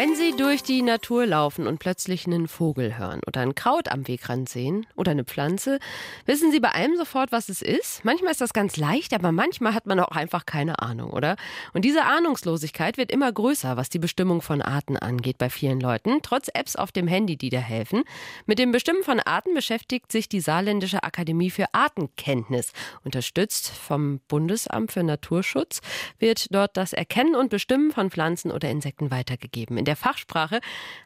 Wenn 0.00 0.16
Sie 0.16 0.34
durch 0.34 0.62
die 0.62 0.80
Natur 0.80 1.26
laufen 1.26 1.66
und 1.66 1.78
plötzlich 1.78 2.24
einen 2.24 2.48
Vogel 2.48 2.96
hören 2.96 3.20
oder 3.26 3.42
ein 3.42 3.54
Kraut 3.54 3.92
am 3.92 4.08
Wegrand 4.08 4.48
sehen 4.48 4.86
oder 4.96 5.10
eine 5.10 5.24
Pflanze, 5.24 5.78
wissen 6.24 6.50
Sie 6.50 6.58
bei 6.58 6.70
allem 6.70 6.96
sofort, 6.96 7.32
was 7.32 7.50
es 7.50 7.60
ist? 7.60 8.02
Manchmal 8.02 8.30
ist 8.30 8.40
das 8.40 8.54
ganz 8.54 8.78
leicht, 8.78 9.12
aber 9.12 9.30
manchmal 9.30 9.74
hat 9.74 9.84
man 9.84 10.00
auch 10.00 10.16
einfach 10.16 10.46
keine 10.46 10.78
Ahnung, 10.78 11.10
oder? 11.10 11.36
Und 11.74 11.84
diese 11.84 12.04
Ahnungslosigkeit 12.04 12.96
wird 12.96 13.12
immer 13.12 13.30
größer, 13.30 13.76
was 13.76 13.90
die 13.90 13.98
Bestimmung 13.98 14.40
von 14.40 14.62
Arten 14.62 14.96
angeht 14.96 15.36
bei 15.36 15.50
vielen 15.50 15.80
Leuten, 15.80 16.20
trotz 16.22 16.48
Apps 16.48 16.76
auf 16.76 16.92
dem 16.92 17.06
Handy, 17.06 17.36
die 17.36 17.50
da 17.50 17.58
helfen. 17.58 18.04
Mit 18.46 18.58
dem 18.58 18.72
Bestimmen 18.72 19.02
von 19.02 19.20
Arten 19.20 19.52
beschäftigt 19.52 20.10
sich 20.10 20.30
die 20.30 20.40
Saarländische 20.40 21.02
Akademie 21.02 21.50
für 21.50 21.66
Artenkenntnis. 21.74 22.72
Unterstützt 23.04 23.68
vom 23.68 24.20
Bundesamt 24.28 24.92
für 24.92 25.02
Naturschutz 25.02 25.82
wird 26.18 26.54
dort 26.54 26.78
das 26.78 26.94
Erkennen 26.94 27.34
und 27.34 27.50
Bestimmen 27.50 27.90
von 27.90 28.10
Pflanzen 28.10 28.50
oder 28.50 28.70
Insekten 28.70 29.10
weitergegeben. 29.10 29.76
In 29.76 29.89
der 29.90 29.96
Fachsprache 29.96 30.60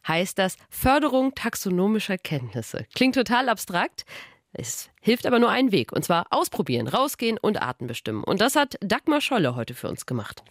heißt 0.06 0.38
das 0.38 0.58
Förderung 0.68 1.34
taxonomischer 1.34 2.18
Kenntnisse. 2.18 2.84
Klingt 2.94 3.14
total 3.14 3.48
abstrakt. 3.48 4.04
Es 4.52 4.90
hilft 5.00 5.26
aber 5.26 5.38
nur 5.38 5.48
einen 5.48 5.72
Weg, 5.72 5.90
und 5.90 6.04
zwar 6.04 6.26
ausprobieren, 6.28 6.86
rausgehen 6.86 7.38
und 7.38 7.62
Arten 7.62 7.86
bestimmen. 7.86 8.22
Und 8.22 8.42
das 8.42 8.56
hat 8.56 8.76
Dagmar 8.80 9.22
Scholle 9.22 9.56
heute 9.56 9.72
für 9.72 9.88
uns 9.88 10.04
gemacht. 10.04 10.44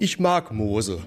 Ich 0.00 0.18
mag 0.18 0.50
Moose. 0.50 1.00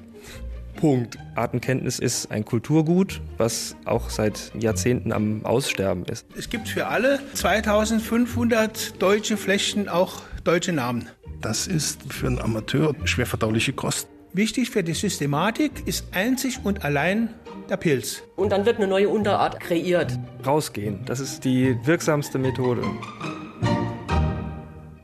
Punkt. 0.78 1.18
Artenkenntnis 1.36 2.00
ist 2.00 2.32
ein 2.32 2.46
Kulturgut, 2.46 3.20
was 3.38 3.76
auch 3.84 4.10
seit 4.10 4.52
Jahrzehnten 4.58 5.12
am 5.12 5.46
Aussterben 5.46 6.06
ist. 6.06 6.26
Es 6.38 6.50
gibt 6.50 6.70
für 6.70 6.88
alle 6.88 7.20
2500 7.34 9.02
deutsche 9.02 9.36
Flächen 9.36 9.90
auch 9.90 10.22
deutsche 10.44 10.72
Namen. 10.72 11.10
Das 11.44 11.68
ist 11.68 12.02
für 12.12 12.28
einen 12.28 12.40
Amateur 12.40 12.96
schwer 13.04 13.26
verdauliche 13.26 13.74
Kost. 13.74 14.08
Wichtig 14.32 14.70
für 14.70 14.82
die 14.82 14.94
Systematik 14.94 15.86
ist 15.86 16.06
einzig 16.14 16.62
und 16.64 16.86
allein 16.86 17.34
der 17.70 17.76
Pilz. 17.76 18.24
Und 18.38 18.54
dann 18.54 18.66
wird 18.66 18.78
eine 18.78 18.88
neue 18.88 19.10
Unterart 19.10 19.60
kreiert. 19.60 20.18
Rausgehen, 20.46 21.04
das 21.06 21.20
ist 21.20 21.44
die 21.44 21.78
wirksamste 21.84 22.40
Methode. 22.40 22.84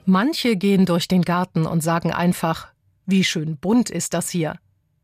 Manche 0.05 0.55
gehen 0.55 0.85
durch 0.85 1.09
den 1.09 1.23
Garten 1.23 1.65
und 1.65 1.83
sagen 1.83 2.11
einfach, 2.13 2.69
wie 3.05 3.25
schön 3.25 3.57
bunt 3.57 3.89
ist 3.89 4.13
das 4.13 4.29
hier. 4.29 4.55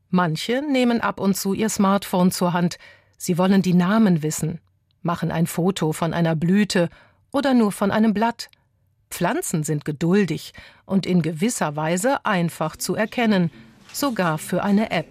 Manche 0.10 0.62
nehmen 0.62 1.02
ab 1.02 1.20
und 1.20 1.36
zu 1.36 1.54
ihr 1.54 1.68
Smartphone 1.68 2.32
zur 2.32 2.54
Hand. 2.54 2.78
Sie 3.18 3.38
wollen 3.38 3.62
die 3.62 3.74
Namen 3.74 4.24
wissen, 4.24 4.62
machen 5.02 5.32
ein 5.32 5.48
Foto 5.48 5.92
von 5.92 6.14
einer 6.14 6.38
Blüte 6.38 6.90
oder 7.34 7.54
nur 7.54 7.74
von 7.74 7.92
einem 7.92 8.14
Blatt. 8.14 8.50
Pflanzen 9.10 9.64
sind 9.64 9.86
geduldig 9.86 10.54
und 10.86 11.06
in 11.06 11.22
gewisser 11.22 11.76
Weise 11.76 12.26
einfach 12.26 12.76
zu 12.76 12.96
erkennen, 12.96 13.52
sogar 13.94 14.38
für 14.38 14.64
eine 14.64 14.92
App. 14.92 15.08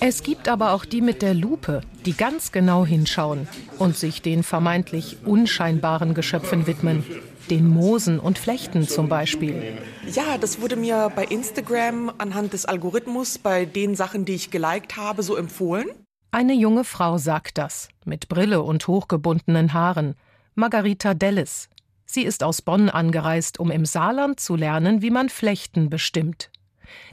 Es 0.00 0.22
gibt 0.22 0.48
aber 0.48 0.72
auch 0.72 0.84
die 0.84 1.00
mit 1.00 1.22
der 1.22 1.34
Lupe, 1.34 1.82
die 2.06 2.14
ganz 2.14 2.52
genau 2.52 2.84
hinschauen 2.84 3.46
und 3.78 3.96
sich 3.96 4.22
den 4.22 4.42
vermeintlich 4.42 5.18
unscheinbaren 5.24 6.14
Geschöpfen 6.14 6.66
widmen, 6.66 7.04
den 7.50 7.68
Moosen 7.68 8.18
und 8.18 8.38
Flechten 8.38 8.88
zum 8.88 9.08
Beispiel. 9.08 9.78
Ja, 10.10 10.38
das 10.38 10.60
wurde 10.60 10.76
mir 10.76 11.12
bei 11.14 11.24
Instagram 11.24 12.12
anhand 12.18 12.52
des 12.52 12.64
Algorithmus 12.64 13.38
bei 13.38 13.64
den 13.64 13.94
Sachen, 13.94 14.24
die 14.24 14.34
ich 14.34 14.50
geliked 14.50 14.96
habe, 14.96 15.22
so 15.22 15.36
empfohlen. 15.36 15.88
Eine 16.30 16.54
junge 16.54 16.84
Frau 16.84 17.18
sagt 17.18 17.58
das, 17.58 17.88
mit 18.04 18.28
Brille 18.28 18.62
und 18.62 18.88
hochgebundenen 18.88 19.74
Haaren. 19.74 20.14
Margarita 20.54 21.14
Dellis. 21.14 21.68
Sie 22.12 22.24
ist 22.24 22.44
aus 22.44 22.60
Bonn 22.60 22.90
angereist, 22.90 23.58
um 23.58 23.70
im 23.70 23.86
Saarland 23.86 24.38
zu 24.38 24.54
lernen, 24.54 25.00
wie 25.00 25.08
man 25.08 25.30
Flechten 25.30 25.88
bestimmt. 25.88 26.50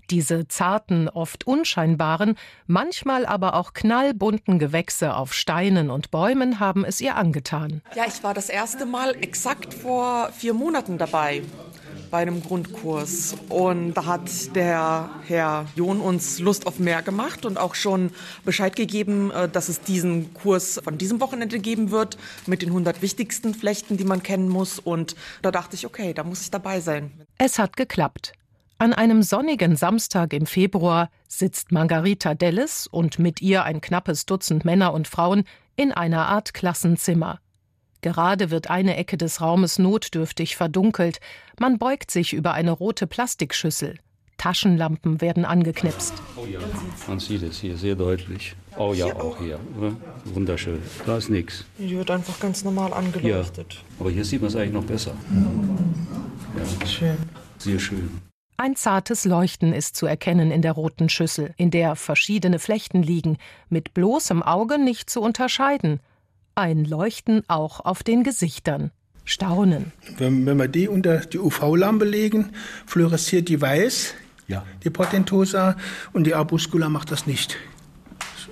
Diese 0.09 0.49
zarten, 0.49 1.07
oft 1.07 1.47
unscheinbaren, 1.47 2.35
manchmal 2.67 3.25
aber 3.25 3.53
auch 3.53 3.71
knallbunten 3.71 4.59
Gewächse 4.59 5.15
auf 5.15 5.33
Steinen 5.33 5.89
und 5.89 6.11
Bäumen 6.11 6.59
haben 6.59 6.83
es 6.83 6.99
ihr 6.99 7.15
angetan. 7.15 7.81
Ja, 7.95 8.03
ich 8.09 8.21
war 8.23 8.33
das 8.33 8.49
erste 8.49 8.85
Mal 8.85 9.15
exakt 9.15 9.73
vor 9.73 10.33
vier 10.33 10.53
Monaten 10.53 10.97
dabei 10.97 11.43
bei 12.09 12.19
einem 12.19 12.43
Grundkurs. 12.43 13.35
Und 13.49 13.93
da 13.93 14.05
hat 14.05 14.55
der 14.55 15.09
Herr 15.27 15.65
John 15.75 15.99
uns 16.01 16.39
Lust 16.39 16.67
auf 16.67 16.79
mehr 16.79 17.01
gemacht 17.01 17.45
und 17.45 17.57
auch 17.57 17.75
schon 17.75 18.11
Bescheid 18.45 18.75
gegeben, 18.75 19.31
äh, 19.31 19.49
dass 19.49 19.69
es 19.69 19.81
diesen 19.81 20.33
Kurs 20.33 20.79
von 20.83 20.97
diesem 20.97 21.19
Wochenende 21.19 21.59
geben 21.59 21.91
wird 21.91 22.17
mit 22.45 22.61
den 22.61 22.69
100 22.69 23.01
wichtigsten 23.01 23.53
Flechten, 23.53 23.97
die 23.97 24.03
man 24.03 24.23
kennen 24.23 24.49
muss. 24.49 24.79
Und 24.79 25.15
da 25.41 25.51
dachte 25.51 25.75
ich, 25.75 25.85
okay, 25.85 26.13
da 26.13 26.23
muss 26.23 26.41
ich 26.41 26.51
dabei 26.51 26.79
sein. 26.79 27.11
Es 27.37 27.59
hat 27.59 27.77
geklappt. 27.77 28.33
An 28.81 28.93
einem 28.93 29.23
sonnigen 29.23 29.75
Samstag 29.75 30.31
im 30.31 30.45
Februar 30.45 31.09
sitzt 31.27 31.73
Margarita 31.73 32.33
Delles 32.33 32.87
und 32.87 33.19
mit 33.19 33.41
ihr 33.41 33.65
ein 33.65 33.81
knappes 33.81 34.25
Dutzend 34.25 34.63
Männer 34.63 34.93
und 34.93 35.07
Frauen 35.07 35.43
in 35.75 35.91
einer 35.91 36.27
Art 36.27 36.53
Klassenzimmer. 36.53 37.39
Gerade 38.01 38.49
wird 38.49 38.69
eine 38.69 38.95
Ecke 38.95 39.17
des 39.17 39.41
Raumes 39.41 39.79
notdürftig 39.79 40.55
verdunkelt. 40.55 41.19
Man 41.59 41.77
beugt 41.77 42.11
sich 42.11 42.33
über 42.33 42.53
eine 42.53 42.71
rote 42.71 43.07
Plastikschüssel. 43.07 43.99
Taschenlampen 44.37 45.19
werden 45.19 45.43
angeknipst. 45.43 46.13
Oh 46.37 46.45
ja, 46.45 46.59
man 47.07 47.19
sieht 47.19 47.43
es 47.43 47.59
hier 47.59 47.77
sehr 47.77 47.95
deutlich. 47.95 48.55
Oh 48.77 48.93
ja, 48.93 49.07
auch 49.07 49.37
hier. 49.37 49.59
Wunderschön. 50.23 50.81
Da 51.05 51.17
ist 51.17 51.29
nichts. 51.29 51.65
Hier 51.77 51.97
wird 51.97 52.11
einfach 52.11 52.39
ganz 52.39 52.63
normal 52.63 52.93
angeleuchtet. 52.93 53.73
Ja, 53.73 53.79
aber 53.99 54.11
hier 54.11 54.23
sieht 54.23 54.41
man 54.41 54.47
es 54.47 54.55
eigentlich 54.55 54.73
noch 54.73 54.85
besser. 54.85 55.13
Ja. 56.55 56.87
Schön. 56.87 57.17
Sehr 57.57 57.79
schön. 57.79 58.21
Ein 58.55 58.75
zartes 58.77 59.25
Leuchten 59.25 59.73
ist 59.73 59.95
zu 59.97 60.05
erkennen 60.05 60.51
in 60.51 60.61
der 60.61 60.71
roten 60.73 61.09
Schüssel, 61.09 61.53
in 61.57 61.71
der 61.71 61.95
verschiedene 61.95 62.59
Flechten 62.59 63.03
liegen, 63.03 63.37
mit 63.69 63.93
bloßem 63.93 64.41
Auge 64.43 64.77
nicht 64.77 65.09
zu 65.09 65.21
unterscheiden. 65.21 65.99
Ein 66.59 66.83
Leuchten 66.83 67.43
auch 67.47 67.79
auf 67.79 68.03
den 68.03 68.25
Gesichtern. 68.25 68.91
Staunen. 69.23 69.93
Wenn, 70.17 70.45
wenn 70.45 70.57
wir 70.57 70.67
die 70.67 70.89
unter 70.89 71.19
die 71.19 71.39
UV-Lampe 71.39 72.03
legen, 72.03 72.51
fluoresziert 72.85 73.47
die 73.47 73.61
weiß, 73.61 74.13
ja. 74.49 74.65
die 74.83 74.89
Potentosa, 74.89 75.77
und 76.11 76.25
die 76.25 76.33
Arbuscula 76.33 76.89
macht 76.89 77.11
das 77.11 77.27
nicht. 77.27 77.55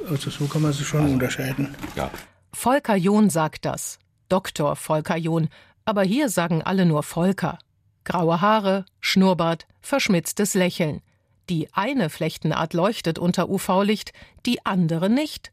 Also 0.09 0.29
so 0.29 0.45
kann 0.45 0.62
man 0.62 0.72
sie 0.72 0.85
schon 0.85 1.01
also, 1.01 1.13
unterscheiden. 1.16 1.75
Ja. 1.97 2.09
Volker 2.53 2.95
John 2.95 3.29
sagt 3.29 3.66
das. 3.66 4.00
Dr. 4.29 4.78
Volker 4.78 5.18
John. 5.18 5.50
Aber 5.84 6.03
hier 6.03 6.29
sagen 6.29 6.62
alle 6.62 6.85
nur 6.85 7.03
Volker. 7.03 7.59
Graue 8.06 8.39
Haare, 8.39 8.85
Schnurrbart, 9.01 9.68
verschmitztes 9.81 10.53
Lächeln. 10.53 11.01
Die 11.50 11.68
eine 11.74 12.09
Flechtenart 12.09 12.74
leuchtet 12.74 13.19
unter 13.19 13.50
UV-Licht, 13.50 14.13
die 14.45 14.66
andere 14.66 15.09
nicht. 15.09 15.51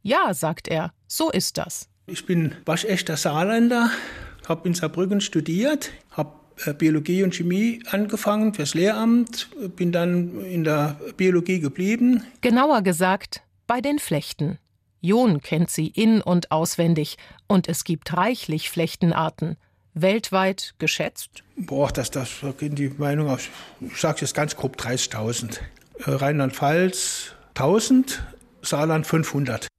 Ja, 0.00 0.32
sagt 0.32 0.66
er, 0.66 0.94
so 1.06 1.30
ist 1.30 1.58
das. 1.58 1.89
Ich 2.10 2.26
bin 2.26 2.54
waschechter 2.64 3.16
Saarländer, 3.16 3.90
habe 4.48 4.68
in 4.68 4.74
Saarbrücken 4.74 5.20
studiert, 5.20 5.90
habe 6.10 6.32
äh, 6.64 6.74
Biologie 6.74 7.22
und 7.22 7.34
Chemie 7.34 7.82
angefangen 7.90 8.52
fürs 8.52 8.74
Lehramt, 8.74 9.48
bin 9.76 9.92
dann 9.92 10.44
in 10.44 10.64
der 10.64 10.98
Biologie 11.16 11.60
geblieben. 11.60 12.24
Genauer 12.40 12.82
gesagt, 12.82 13.42
bei 13.66 13.80
den 13.80 13.98
Flechten. 13.98 14.58
John 15.00 15.40
kennt 15.40 15.70
sie 15.70 15.86
in- 15.86 16.20
und 16.20 16.50
auswendig 16.50 17.16
und 17.46 17.68
es 17.68 17.84
gibt 17.84 18.16
reichlich 18.16 18.70
Flechtenarten 18.70 19.56
weltweit 19.94 20.74
geschätzt? 20.78 21.42
Boah, 21.56 21.90
das, 21.92 22.10
das 22.10 22.28
gehen 22.58 22.74
die 22.74 22.88
Meinung 22.88 23.28
aus. 23.28 23.48
Ich 23.80 24.00
sage 24.00 24.18
jetzt 24.22 24.34
ganz 24.34 24.56
grob 24.56 24.76
30.000. 24.76 25.58
Äh, 26.06 26.10
Rheinland-Pfalz 26.10 27.34
1.000, 27.54 28.18
Saarland 28.62 29.06
500. 29.06 29.69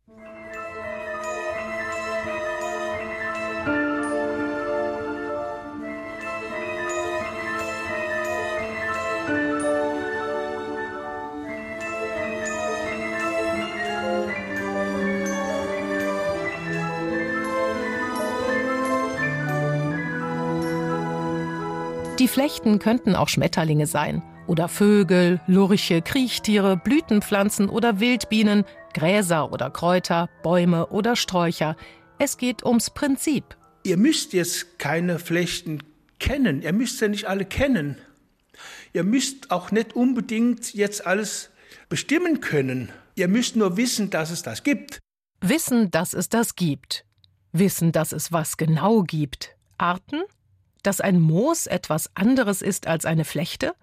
Die 22.21 22.27
Flechten 22.27 22.77
könnten 22.77 23.15
auch 23.15 23.29
Schmetterlinge 23.29 23.87
sein 23.87 24.21
oder 24.45 24.67
Vögel, 24.67 25.41
Lurche, 25.47 26.03
Kriechtiere, 26.03 26.77
Blütenpflanzen 26.77 27.67
oder 27.67 27.99
Wildbienen, 27.99 28.63
Gräser 28.93 29.51
oder 29.51 29.71
Kräuter, 29.71 30.29
Bäume 30.43 30.85
oder 30.89 31.15
Sträucher. 31.15 31.75
Es 32.19 32.37
geht 32.37 32.63
ums 32.63 32.91
Prinzip. 32.91 33.57
Ihr 33.81 33.97
müsst 33.97 34.33
jetzt 34.33 34.77
keine 34.77 35.17
Flechten 35.17 35.81
kennen, 36.19 36.61
ihr 36.61 36.73
müsst 36.73 37.01
ja 37.01 37.07
nicht 37.07 37.25
alle 37.25 37.43
kennen. 37.43 37.97
Ihr 38.93 39.03
müsst 39.03 39.49
auch 39.49 39.71
nicht 39.71 39.95
unbedingt 39.95 40.75
jetzt 40.75 41.07
alles 41.07 41.49
bestimmen 41.89 42.39
können. 42.39 42.91
Ihr 43.15 43.29
müsst 43.29 43.55
nur 43.55 43.77
wissen, 43.77 44.11
dass 44.11 44.29
es 44.29 44.43
das 44.43 44.61
gibt. 44.61 44.99
Wissen, 45.41 45.89
dass 45.89 46.13
es 46.13 46.29
das 46.29 46.55
gibt. 46.55 47.03
Wissen, 47.51 47.91
dass 47.91 48.11
es 48.11 48.31
was 48.31 48.57
genau 48.57 49.01
gibt. 49.01 49.55
Arten? 49.79 50.21
Dass 50.83 51.01
ein 51.01 51.19
Moos 51.19 51.67
etwas 51.67 52.09
anderes 52.15 52.61
ist 52.61 52.87
als 52.87 53.05
eine 53.05 53.25
Flechte? 53.25 53.75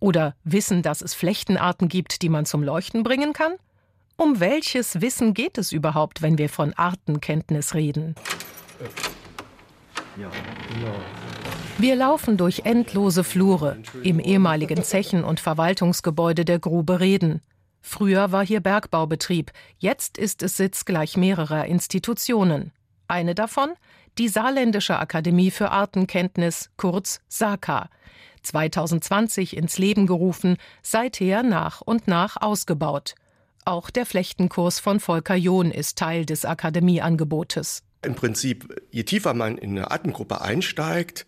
Oder 0.00 0.34
wissen, 0.44 0.82
dass 0.82 1.02
es 1.02 1.14
Flechtenarten 1.14 1.88
gibt, 1.88 2.22
die 2.22 2.28
man 2.28 2.46
zum 2.46 2.62
Leuchten 2.62 3.02
bringen 3.02 3.32
kann? 3.32 3.52
Um 4.16 4.40
welches 4.40 5.00
Wissen 5.00 5.34
geht 5.34 5.58
es 5.58 5.72
überhaupt, 5.72 6.22
wenn 6.22 6.38
wir 6.38 6.48
von 6.48 6.72
Artenkenntnis 6.74 7.74
reden? 7.74 8.14
Wir 11.78 11.96
laufen 11.96 12.36
durch 12.36 12.60
endlose 12.64 13.24
Flure 13.24 13.78
im 14.02 14.18
ehemaligen 14.20 14.82
Zechen- 14.82 15.24
und 15.24 15.40
Verwaltungsgebäude 15.40 16.44
der 16.44 16.58
Grube 16.58 17.00
Reden. 17.00 17.40
Früher 17.80 18.30
war 18.30 18.44
hier 18.46 18.60
Bergbaubetrieb, 18.60 19.50
jetzt 19.78 20.18
ist 20.18 20.42
es 20.42 20.56
Sitz 20.56 20.84
gleich 20.84 21.16
mehrerer 21.16 21.66
Institutionen. 21.66 22.72
Eine 23.08 23.34
davon 23.34 23.70
die 24.18 24.28
Saarländische 24.28 24.98
Akademie 24.98 25.50
für 25.50 25.70
Artenkenntnis, 25.70 26.70
kurz 26.76 27.20
SAKA. 27.28 27.88
2020 28.42 29.56
ins 29.56 29.78
Leben 29.78 30.06
gerufen, 30.06 30.56
seither 30.82 31.42
nach 31.42 31.80
und 31.80 32.08
nach 32.08 32.36
ausgebaut. 32.40 33.14
Auch 33.64 33.90
der 33.90 34.06
Flechtenkurs 34.06 34.80
von 34.80 34.98
Volker 34.98 35.36
John 35.36 35.70
ist 35.70 35.96
Teil 35.98 36.26
des 36.26 36.44
Akademieangebotes. 36.44 37.84
Im 38.04 38.16
Prinzip, 38.16 38.82
je 38.90 39.04
tiefer 39.04 39.34
man 39.34 39.56
in 39.56 39.70
eine 39.70 39.92
Artengruppe 39.92 40.40
einsteigt, 40.40 41.26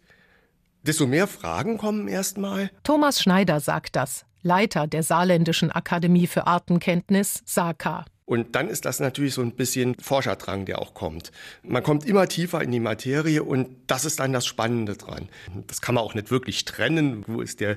desto 0.82 1.06
mehr 1.06 1.28
Fragen 1.28 1.78
kommen 1.78 2.08
erstmal. 2.08 2.70
Thomas 2.82 3.20
Schneider 3.22 3.60
sagt 3.60 3.94
das, 3.94 4.26
Leiter 4.42 4.86
der 4.88 5.04
Saarländischen 5.04 5.70
Akademie 5.70 6.26
für 6.26 6.46
Artenkenntnis, 6.46 7.42
SAKA. 7.46 8.04
Und 8.26 8.54
dann 8.54 8.68
ist 8.68 8.86
das 8.86 9.00
natürlich 9.00 9.34
so 9.34 9.42
ein 9.42 9.52
bisschen 9.52 9.96
Forscherdrang, 10.00 10.64
der 10.64 10.80
auch 10.80 10.94
kommt. 10.94 11.30
Man 11.62 11.82
kommt 11.82 12.06
immer 12.06 12.26
tiefer 12.26 12.62
in 12.62 12.70
die 12.70 12.80
Materie 12.80 13.42
und 13.42 13.68
das 13.86 14.06
ist 14.06 14.18
dann 14.18 14.32
das 14.32 14.46
Spannende 14.46 14.96
dran. 14.96 15.28
Das 15.66 15.82
kann 15.82 15.94
man 15.94 16.04
auch 16.04 16.14
nicht 16.14 16.30
wirklich 16.30 16.64
trennen. 16.64 17.24
Wo 17.26 17.42
ist 17.42 17.60
der 17.60 17.76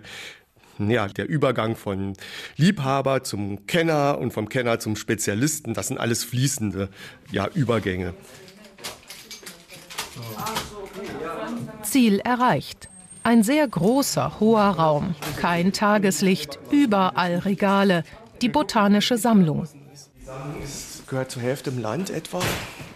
ja, 0.79 1.07
der 1.07 1.27
Übergang 1.27 1.75
von 1.75 2.13
Liebhaber 2.55 3.23
zum 3.23 3.65
Kenner 3.65 4.19
und 4.19 4.31
vom 4.31 4.47
Kenner 4.47 4.79
zum 4.79 4.95
Spezialisten, 4.95 5.73
das 5.73 5.87
sind 5.87 5.99
alles 5.99 6.23
fließende 6.23 6.89
ja, 7.31 7.47
Übergänge. 7.47 8.13
Ziel 11.81 12.19
erreicht. 12.19 12.89
Ein 13.23 13.43
sehr 13.43 13.67
großer, 13.67 14.39
hoher 14.39 14.61
Raum, 14.61 15.15
kein 15.37 15.73
Tageslicht, 15.73 16.59
überall 16.71 17.39
Regale, 17.39 18.03
die 18.41 18.49
botanische 18.49 19.17
Sammlung. 19.17 19.67
Ist, 20.63 21.07
gehört 21.07 21.31
zur 21.31 21.41
Hälfte 21.41 21.69
im 21.69 21.79
Land 21.79 22.09
etwa 22.09 22.41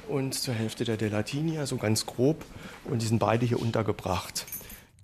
und 0.10 0.34
zur 0.34 0.54
Hälfte 0.54 0.84
der 0.84 0.98
Delatinia, 0.98 1.66
so 1.66 1.78
ganz 1.78 2.06
grob. 2.06 2.44
Und 2.84 3.02
die 3.02 3.06
sind 3.06 3.20
beide 3.20 3.46
hier 3.46 3.62
untergebracht. 3.62 4.46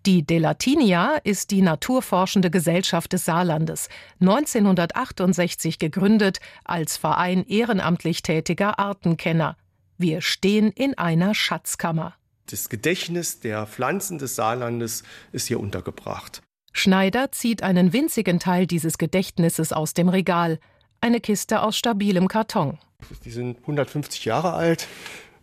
Die 0.06 0.26
Delatinia 0.26 1.16
ist 1.24 1.52
die 1.52 1.62
naturforschende 1.62 2.50
Gesellschaft 2.50 3.12
des 3.14 3.26
Saarlandes, 3.26 3.90
1968 4.22 5.80
gegründet 5.80 6.40
als 6.64 6.98
Verein 6.98 7.46
ehrenamtlich 7.46 8.24
tätiger 8.24 8.80
Artenkenner. 8.80 9.58
Wir 9.98 10.22
stehen 10.22 10.72
in 10.72 10.98
einer 10.98 11.34
Schatzkammer. 11.34 12.14
Das 12.50 12.70
Gedächtnis 12.70 13.42
der 13.42 13.66
Pflanzen 13.68 14.18
des 14.18 14.36
Saarlandes 14.36 15.04
ist 15.34 15.48
hier 15.48 15.60
untergebracht. 15.60 16.42
Schneider 16.72 17.32
zieht 17.32 17.64
einen 17.64 17.92
winzigen 17.92 18.40
Teil 18.40 18.68
dieses 18.68 18.98
Gedächtnisses 18.98 19.74
aus 19.74 19.94
dem 19.94 20.08
Regal. 20.10 20.60
Eine 21.02 21.22
Kiste 21.22 21.62
aus 21.62 21.78
stabilem 21.78 22.28
Karton. 22.28 22.78
Die 23.24 23.32
sind 23.32 23.60
150 23.62 24.26
Jahre 24.26 24.54
alt 24.54 24.88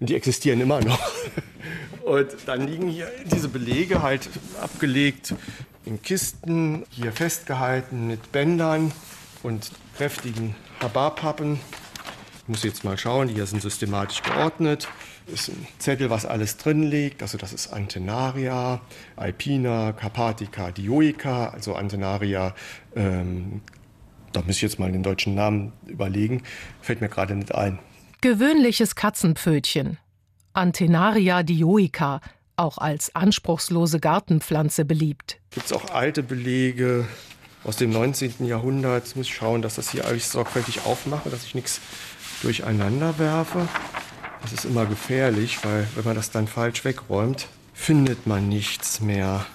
und 0.01 0.11
die 0.11 0.15
existieren 0.17 0.61
immer 0.61 0.81
noch. 0.81 0.99
Und 2.05 2.29
dann 2.45 2.69
liegen 2.69 2.89
hier 2.91 3.11
diese 3.33 3.49
Belege 3.49 4.03
halt 4.03 4.29
abgelegt 4.61 5.35
in 5.87 6.03
Kisten, 6.03 6.85
hier 6.91 7.13
festgehalten 7.13 8.07
mit 8.07 8.31
Bändern 8.31 8.93
und 9.43 9.73
kräftigen 9.97 10.55
Habarpappen. 10.81 11.61
Ich 12.43 12.49
muss 12.49 12.63
jetzt 12.63 12.85
mal 12.85 12.99
schauen, 12.99 13.29
die 13.29 13.35
hier 13.35 13.47
sind 13.47 13.63
systematisch 13.63 14.23
geordnet. 14.23 14.87
Das 15.27 15.41
ist 15.41 15.49
ein 15.49 15.67
Zettel, 15.79 16.11
was 16.11 16.27
alles 16.27 16.59
drin 16.59 16.83
liegt. 16.83 17.23
Also 17.23 17.39
das 17.39 17.55
ist 17.55 17.73
Antenaria, 17.73 18.83
Alpina, 19.17 19.93
Carpatica, 19.93 20.71
Dioica, 20.73 21.49
also 21.49 21.75
Antenaria. 21.75 22.55
Ähm, 22.95 23.63
da 24.35 24.43
muss 24.43 24.57
ich 24.57 24.63
jetzt 24.63 24.79
mal 24.79 24.91
den 24.91 25.03
deutschen 25.03 25.35
Namen 25.35 25.73
überlegen. 25.87 26.43
Fällt 26.81 27.01
mir 27.01 27.09
gerade 27.09 27.35
nicht 27.35 27.55
ein. 27.55 27.79
Gewöhnliches 28.21 28.95
Katzenpfötchen. 28.95 29.99
Antenaria 30.53 31.43
dioica, 31.43 32.21
auch 32.57 32.79
als 32.79 33.15
anspruchslose 33.15 34.01
Gartenpflanze 34.01 34.85
beliebt. 34.85 35.41
Gibt 35.51 35.67
es 35.67 35.73
auch 35.73 35.91
alte 35.91 36.23
Belege 36.23 37.07
aus 37.65 37.77
dem 37.77 37.91
19. 37.91 38.47
Jahrhundert? 38.47 39.05
Jetzt 39.05 39.17
muss 39.17 39.27
ich 39.27 39.35
schauen, 39.35 39.63
dass 39.63 39.77
das 39.77 39.91
hier 39.91 40.05
alles 40.05 40.31
sorgfältig 40.31 40.85
aufmache, 40.85 41.31
dass 41.31 41.45
ich 41.45 41.55
nichts 41.55 41.81
durcheinander 42.43 43.19
werfe. 43.19 43.69
Das 44.43 44.53
ist 44.53 44.65
immer 44.65 44.87
gefährlich, 44.87 45.65
weil 45.65 45.87
wenn 45.95 46.05
man 46.05 46.17
das 46.17 46.31
dann 46.31 46.47
falsch 46.47 46.85
wegräumt, 46.85 47.49
findet 47.73 48.27
man 48.27 48.49
nichts 48.49 49.01
mehr. 49.01 49.47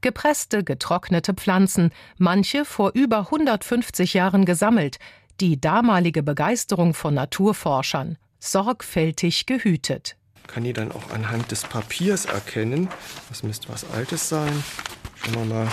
Gepresste, 0.00 0.64
getrocknete 0.64 1.34
Pflanzen, 1.34 1.92
manche 2.16 2.64
vor 2.64 2.92
über 2.94 3.18
150 3.18 4.14
Jahren 4.14 4.44
gesammelt, 4.44 4.98
die 5.40 5.60
damalige 5.60 6.22
Begeisterung 6.22 6.94
von 6.94 7.14
Naturforschern, 7.14 8.16
sorgfältig 8.38 9.46
gehütet. 9.46 10.16
Kann 10.46 10.62
die 10.64 10.72
dann 10.72 10.92
auch 10.92 11.10
anhand 11.10 11.50
des 11.50 11.64
Papiers 11.64 12.24
erkennen. 12.24 12.88
Das 13.28 13.42
müsste 13.42 13.68
was 13.68 13.84
Altes 13.90 14.28
sein. 14.28 14.62
Schauen 15.16 15.34
wir 15.34 15.44
mal. 15.54 15.68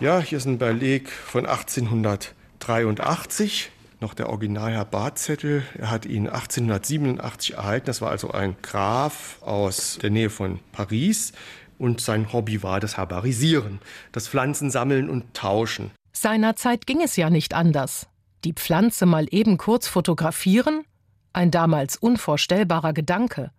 Ja, 0.00 0.20
hier 0.20 0.38
ist 0.38 0.46
ein 0.46 0.58
Beleg 0.58 1.10
von 1.10 1.44
1883 1.44 3.72
noch 4.00 4.14
der 4.14 4.28
Original 4.28 4.84
Bartzettel. 4.84 5.64
Er 5.76 5.90
hat 5.90 6.06
ihn 6.06 6.28
1887 6.28 7.54
erhalten. 7.54 7.86
Das 7.86 8.00
war 8.00 8.10
also 8.10 8.30
ein 8.30 8.56
Graf 8.62 9.38
aus 9.42 9.98
der 10.00 10.10
Nähe 10.10 10.30
von 10.30 10.60
Paris. 10.72 11.32
Und 11.78 12.00
sein 12.00 12.32
Hobby 12.32 12.62
war 12.62 12.80
das 12.80 12.96
Herbarisieren, 12.96 13.80
das 14.12 14.28
Pflanzen 14.28 14.70
sammeln 14.70 15.08
und 15.08 15.34
tauschen. 15.34 15.90
Seinerzeit 16.12 16.86
ging 16.86 17.00
es 17.00 17.16
ja 17.16 17.30
nicht 17.30 17.54
anders. 17.54 18.08
Die 18.44 18.52
Pflanze 18.52 19.06
mal 19.06 19.26
eben 19.30 19.56
kurz 19.56 19.86
fotografieren? 19.86 20.84
Ein 21.32 21.50
damals 21.50 21.96
unvorstellbarer 21.96 22.92
Gedanke. 22.92 23.52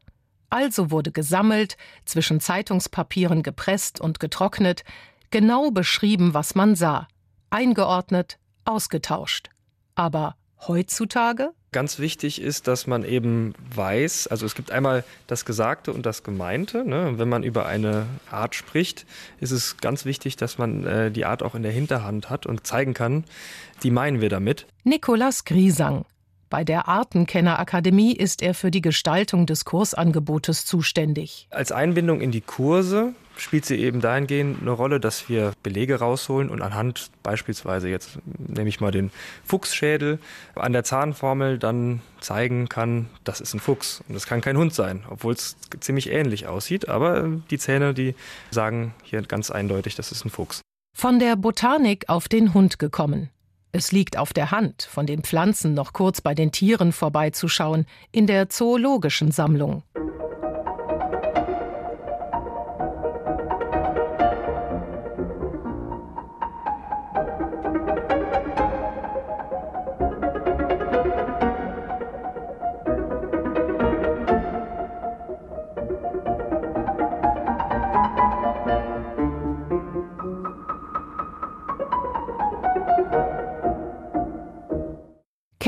Also 0.50 0.92
wurde 0.92 1.12
gesammelt, 1.12 1.78
zwischen 2.06 2.40
Zeitungspapieren 2.40 3.44
gepresst 3.44 4.02
und 4.02 4.20
getrocknet, 4.20 4.84
genau 5.32 5.72
beschrieben, 5.72 6.34
was 6.34 6.56
man 6.56 6.76
sah, 6.76 7.08
eingeordnet, 7.50 8.40
ausgetauscht. 8.66 9.50
Aber 9.96 10.36
heutzutage? 10.68 11.52
Ganz 11.72 12.00
wichtig 12.00 12.42
ist, 12.42 12.68
dass 12.68 12.88
man 12.88 13.04
eben 13.04 13.54
weiß, 13.76 14.26
also 14.28 14.46
es 14.48 14.56
gibt 14.56 14.72
einmal 14.72 15.04
das 15.28 15.46
Gesagte 15.46 15.94
und 15.94 16.04
das 16.04 16.24
Gemeinte. 16.24 16.84
Ne? 16.84 17.14
Wenn 17.18 17.30
man 17.30 17.44
über 17.44 17.68
eine 17.68 18.08
Art 18.32 18.56
spricht, 18.56 19.06
ist 19.40 19.52
es 19.52 19.78
ganz 19.78 20.04
wichtig, 20.04 20.36
dass 20.36 20.58
man 20.58 20.86
äh, 20.88 21.12
die 21.12 21.26
Art 21.26 21.44
auch 21.44 21.54
in 21.54 21.62
der 21.62 21.72
Hinterhand 21.72 22.32
hat 22.32 22.48
und 22.48 22.66
zeigen 22.66 22.96
kann, 22.96 23.24
die 23.84 23.92
meinen 23.92 24.20
wir 24.20 24.30
damit. 24.30 24.66
Nikolas 24.84 25.46
Griesang. 25.46 26.06
Bei 26.50 26.64
der 26.64 26.88
Artenkennerakademie 26.88 28.16
ist 28.16 28.42
er 28.42 28.56
für 28.56 28.72
die 28.72 28.82
Gestaltung 28.82 29.46
des 29.46 29.66
Kursangebotes 29.66 30.66
zuständig. 30.66 31.48
Als 31.52 31.72
Einbindung 31.72 32.22
in 32.22 32.32
die 32.32 32.42
Kurse 32.42 33.14
spielt 33.38 33.66
sie 33.66 33.78
eben 33.78 34.02
dahingehend 34.02 34.62
eine 34.62 34.72
Rolle, 34.72 35.00
dass 35.00 35.30
wir 35.30 35.54
Belege 35.62 36.00
rausholen 36.00 36.50
und 36.50 36.62
anhand 36.62 37.12
beispielsweise 37.22 37.88
jetzt 37.88 38.18
nehme 38.38 38.68
ich 38.68 38.82
mal 38.82 38.92
den 38.92 39.12
Fuchsschädel 39.46 40.18
an 40.56 40.74
der 40.74 40.84
Zahnformel 40.84 41.60
dann 41.60 42.02
zeigen 42.20 42.68
kann, 42.68 43.10
das 43.24 43.42
ist 43.42 43.54
ein 43.54 43.60
Fuchs 43.60 44.04
und 44.08 44.16
das 44.16 44.26
kann 44.26 44.42
kein 44.42 44.58
Hund 44.58 44.74
sein, 44.74 45.04
obwohl 45.08 45.34
es 45.34 45.56
ziemlich 45.80 46.10
ähnlich 46.10 46.48
aussieht, 46.48 46.90
aber 46.90 47.30
die 47.52 47.60
Zähne, 47.60 47.94
die 47.94 48.16
sagen 48.50 48.94
hier 49.04 49.22
ganz 49.22 49.52
eindeutig, 49.52 49.96
das 49.96 50.12
ist 50.12 50.26
ein 50.26 50.30
Fuchs. 50.30 50.62
Von 50.98 51.20
der 51.20 51.36
Botanik 51.36 52.06
auf 52.10 52.28
den 52.28 52.54
Hund 52.54 52.80
gekommen. 52.80 53.30
Es 53.72 53.92
liegt 53.92 54.18
auf 54.18 54.34
der 54.34 54.50
Hand, 54.50 54.82
von 54.82 55.06
den 55.06 55.22
Pflanzen 55.22 55.76
noch 55.76 55.94
kurz 55.94 56.22
bei 56.22 56.34
den 56.34 56.52
Tieren 56.52 56.92
vorbeizuschauen, 56.92 57.86
in 58.12 58.26
der 58.26 58.50
zoologischen 58.50 59.32
Sammlung. 59.32 59.84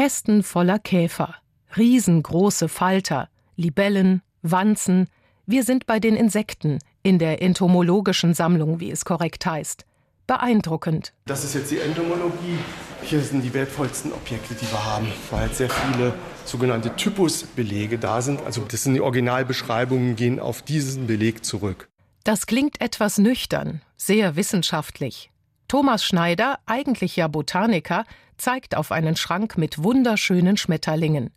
Kästen 0.02 0.42
voller 0.42 0.80
Käfer, 0.80 1.36
riesengroße 1.78 2.70
Falter, 2.70 3.30
Libellen, 3.56 4.24
Wanzen. 4.42 5.08
Wir 5.46 5.64
sind 5.64 5.86
bei 5.86 6.00
den 6.00 6.16
Insekten, 6.16 6.80
in 7.04 7.20
der 7.20 7.44
entomologischen 7.44 8.34
Sammlung, 8.34 8.80
wie 8.80 8.90
es 8.90 9.06
korrekt 9.06 9.46
heißt. 9.46 9.86
Beeindruckend. 10.26 11.14
Das 11.28 11.44
ist 11.44 11.54
jetzt 11.54 11.70
die 11.70 11.78
Entomologie. 11.78 12.58
Hier 13.04 13.22
sind 13.22 13.44
die 13.44 13.54
wertvollsten 13.54 14.12
Objekte, 14.12 14.56
die 14.56 14.66
wir 14.72 14.84
haben, 14.84 15.06
weil 15.30 15.54
sehr 15.54 15.70
viele 15.70 16.16
sogenannte 16.46 16.96
Typusbelege 16.96 18.00
da 18.00 18.24
sind. 18.24 18.42
Also 18.42 18.62
das 18.68 18.82
sind 18.82 18.96
die 18.96 19.02
Originalbeschreibungen, 19.02 20.16
gehen 20.16 20.40
auf 20.40 20.64
diesen 20.64 21.06
Beleg 21.06 21.46
zurück. 21.46 21.90
Das 22.24 22.48
klingt 22.48 22.82
etwas 22.82 23.20
nüchtern, 23.20 23.84
sehr 23.98 24.36
wissenschaftlich. 24.36 25.31
Thomas 25.72 26.04
Schneider, 26.04 26.60
eigentlich 26.66 27.16
ja 27.16 27.30
Botaniker, 27.30 28.04
zeigt 28.36 28.76
auf 28.76 28.92
einen 28.92 29.16
Schrank 29.16 29.58
mit 29.58 29.82
wunderschönen 29.82 30.58
Schmetterlingen. 30.58 31.30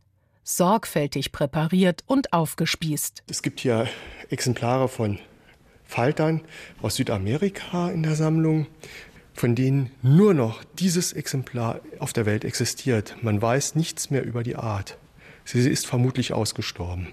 Sorgfältig 0.42 1.30
präpariert 1.30 2.02
und 2.06 2.32
aufgespießt. 2.32 3.22
Es 3.30 3.42
gibt 3.42 3.60
hier 3.60 3.86
Exemplare 4.30 4.88
von 4.88 5.20
Faltern 5.84 6.40
aus 6.82 6.96
Südamerika 6.96 7.90
in 7.90 8.02
der 8.02 8.16
Sammlung, 8.16 8.66
von 9.34 9.54
denen 9.54 9.92
nur 10.02 10.34
noch 10.34 10.64
dieses 10.80 11.12
Exemplar 11.12 11.78
auf 12.00 12.12
der 12.12 12.26
Welt 12.26 12.44
existiert. 12.44 13.14
Man 13.22 13.40
weiß 13.40 13.76
nichts 13.76 14.10
mehr 14.10 14.24
über 14.24 14.42
die 14.42 14.56
Art. 14.56 14.98
Sie 15.44 15.60
ist 15.60 15.86
vermutlich 15.86 16.32
ausgestorben. 16.32 17.06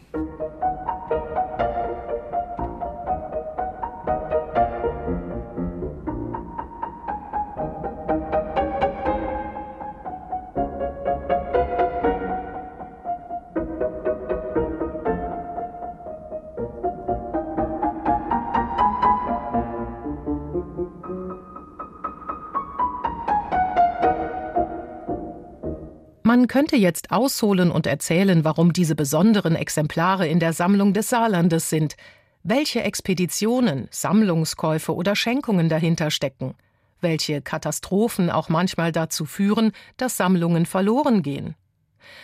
Man 26.31 26.47
könnte 26.47 26.77
jetzt 26.77 27.11
ausholen 27.11 27.71
und 27.71 27.85
erzählen, 27.85 28.45
warum 28.45 28.71
diese 28.71 28.95
besonderen 28.95 29.53
Exemplare 29.53 30.29
in 30.29 30.39
der 30.39 30.53
Sammlung 30.53 30.93
des 30.93 31.09
Saarlandes 31.09 31.69
sind, 31.69 31.97
welche 32.41 32.83
Expeditionen, 32.83 33.89
Sammlungskäufe 33.91 34.95
oder 34.95 35.17
Schenkungen 35.17 35.67
dahinter 35.67 36.09
stecken, 36.09 36.55
welche 37.01 37.41
Katastrophen 37.41 38.29
auch 38.29 38.47
manchmal 38.47 38.93
dazu 38.93 39.25
führen, 39.25 39.73
dass 39.97 40.15
Sammlungen 40.15 40.65
verloren 40.65 41.21
gehen. 41.21 41.55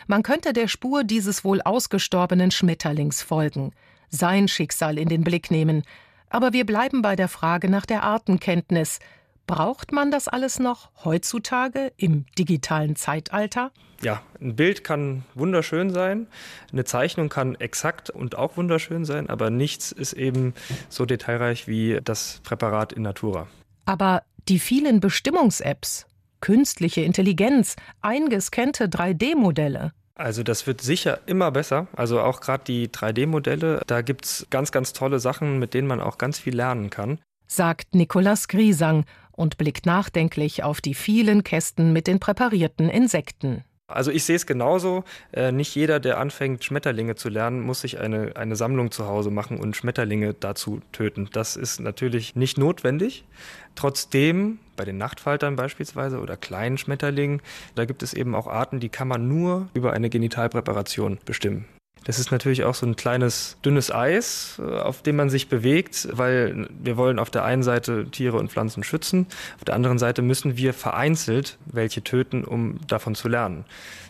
Man 0.07 0.23
könnte 0.23 0.53
der 0.53 0.69
Spur 0.69 1.03
dieses 1.03 1.43
wohl 1.43 1.61
ausgestorbenen 1.61 2.51
Schmetterlings 2.51 3.21
folgen, 3.21 3.73
sein 4.07 4.47
Schicksal 4.47 4.97
in 4.97 5.09
den 5.09 5.25
Blick 5.25 5.51
nehmen, 5.51 5.83
aber 6.29 6.53
wir 6.53 6.65
bleiben 6.65 7.01
bei 7.01 7.17
der 7.17 7.27
Frage 7.27 7.69
nach 7.69 7.85
der 7.85 8.03
Artenkenntnis, 8.03 8.99
Braucht 9.47 9.93
man 9.93 10.11
das 10.11 10.27
alles 10.27 10.59
noch 10.59 10.89
heutzutage 11.05 11.93
im 11.95 12.25
digitalen 12.37 12.97
Zeitalter? 12.97 13.71
Ja, 14.01 14.21
ein 14.41 14.57
Bild 14.57 14.83
kann 14.83 15.23
wunderschön 15.35 15.89
sein, 15.89 16.27
eine 16.73 16.83
Zeichnung 16.83 17.29
kann 17.29 17.55
exakt 17.55 18.09
und 18.09 18.37
auch 18.37 18.57
wunderschön 18.57 19.05
sein, 19.05 19.29
aber 19.29 19.49
nichts 19.49 19.93
ist 19.93 20.11
eben 20.11 20.53
so 20.89 21.05
detailreich 21.05 21.65
wie 21.65 21.99
das 22.03 22.41
Präparat 22.43 22.91
in 22.91 23.03
Natura. 23.03 23.47
Aber 23.85 24.23
die 24.49 24.59
vielen 24.59 24.99
Bestimmungs-Apps, 24.99 26.07
künstliche 26.41 27.01
Intelligenz, 27.01 27.77
eingescannte 28.01 28.87
3D-Modelle, 28.89 29.93
also 30.13 30.41
das 30.41 30.65
wird 30.65 30.81
sicher 30.81 31.19
immer 31.27 31.51
besser. 31.51 31.85
Also 31.95 32.19
auch 32.21 32.41
gerade 32.41 32.63
die 32.65 32.87
3D-Modelle, 32.87 33.81
da 33.85 34.01
gibt 34.01 34.25
es 34.25 34.47
ganz, 34.49 34.71
ganz 34.71 34.91
tolle 34.91 35.19
Sachen, 35.19 35.59
mit 35.59 35.75
denen 35.75 35.87
man 35.87 36.01
auch 36.01 36.17
ganz 36.17 36.39
viel 36.39 36.55
lernen 36.55 36.89
kann. 36.89 37.19
Sagt 37.45 37.93
Nikolaus 37.93 38.47
Griesang, 38.47 39.05
und 39.37 39.57
blickt 39.57 39.85
nachdenklich 39.85 40.63
auf 40.63 40.81
die 40.81 40.93
vielen 40.93 41.43
Kästen 41.43 41.93
mit 41.93 42.07
den 42.07 42.19
präparierten 42.19 42.89
Insekten. 42.89 43.63
Also 43.89 44.11
ich 44.11 44.25
sehe 44.25 44.35
es 44.35 44.45
genauso. 44.45 45.05
Äh, 45.31 45.53
nicht 45.53 45.73
jeder, 45.73 46.01
der 46.01 46.17
anfängt, 46.17 46.65
Schmetterlinge 46.65 47.15
zu 47.15 47.29
lernen, 47.29 47.61
muss 47.61 47.81
sich 47.81 47.99
eine, 47.99 48.35
eine 48.35 48.57
Sammlung 48.57 48.91
zu 48.91 49.07
Hause 49.07 49.31
machen 49.31 49.57
und 49.57 49.77
Schmetterlinge 49.77 50.33
dazu 50.33 50.81
töten. 50.91 51.29
Das 51.31 51.55
ist 51.55 51.79
natürlich 51.79 52.35
nicht 52.35 52.57
notwendig. 52.57 53.23
Trotzdem, 53.75 54.59
bei 54.75 54.83
den 54.83 54.97
Nachtfaltern 54.97 55.55
beispielsweise 55.55 56.19
oder 56.19 56.35
kleinen 56.35 56.77
Schmetterlingen, 56.77 57.41
da 57.75 57.85
gibt 57.85 58.03
es 58.03 58.13
eben 58.13 58.35
auch 58.35 58.47
Arten, 58.47 58.81
die 58.81 58.89
kann 58.89 59.07
man 59.07 59.29
nur 59.29 59.69
über 59.73 59.93
eine 59.93 60.09
Genitalpräparation 60.09 61.19
bestimmen. 61.23 61.65
Das 62.03 62.19
ist 62.19 62.31
natürlich 62.31 62.63
auch 62.63 62.75
so 62.75 62.85
ein 62.85 62.95
kleines, 62.95 63.57
dünnes 63.65 63.91
Eis, 63.91 64.59
äh, 64.59 64.79
auf 64.79 65.01
dem 65.01 65.15
man 65.15 65.29
sich 65.29 65.49
bewegt, 65.49 66.07
weil 66.11 66.67
wir 66.79 66.97
wollen 66.97 67.19
auf 67.19 67.29
der 67.29 67.43
einen 67.43 67.63
Seite 67.63 68.05
Tiere 68.09 68.37
und 68.37 68.51
Pflanzen 68.51 68.83
schützen, 68.83 69.27
auf 69.57 69.65
der 69.65 69.75
anderen 69.75 69.99
Seite 69.99 70.21
müssen 70.21 70.57
wir 70.57 70.73
vereinzelt 70.73 71.57
welche 71.65 72.03
töten, 72.03 72.43
um 72.43 72.79
davon 72.87 73.15
zu 73.15 73.27
lernen. 73.27 73.65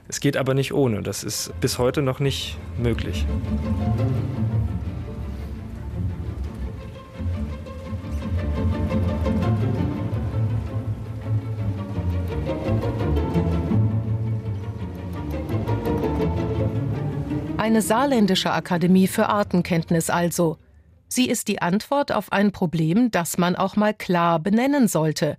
Es 0.07 0.19
geht 0.19 0.37
aber 0.37 0.53
nicht 0.53 0.73
ohne, 0.73 1.01
das 1.01 1.23
ist 1.23 1.51
bis 1.59 1.79
heute 1.79 2.01
noch 2.01 2.19
nicht 2.19 2.57
möglich. 2.77 3.25
Eine 17.67 17.81
saarländische 17.81 18.53
Akademie 18.53 19.07
für 19.07 19.27
Artenkenntnis 19.27 20.09
also. 20.09 20.57
Sie 21.09 21.27
ist 21.29 21.49
die 21.49 21.61
Antwort 21.61 22.13
auf 22.13 22.31
ein 22.31 22.53
Problem, 22.53 23.11
das 23.11 23.37
man 23.37 23.57
auch 23.57 23.75
mal 23.75 23.93
klar 23.93 24.39
benennen 24.39 24.87
sollte. 24.87 25.35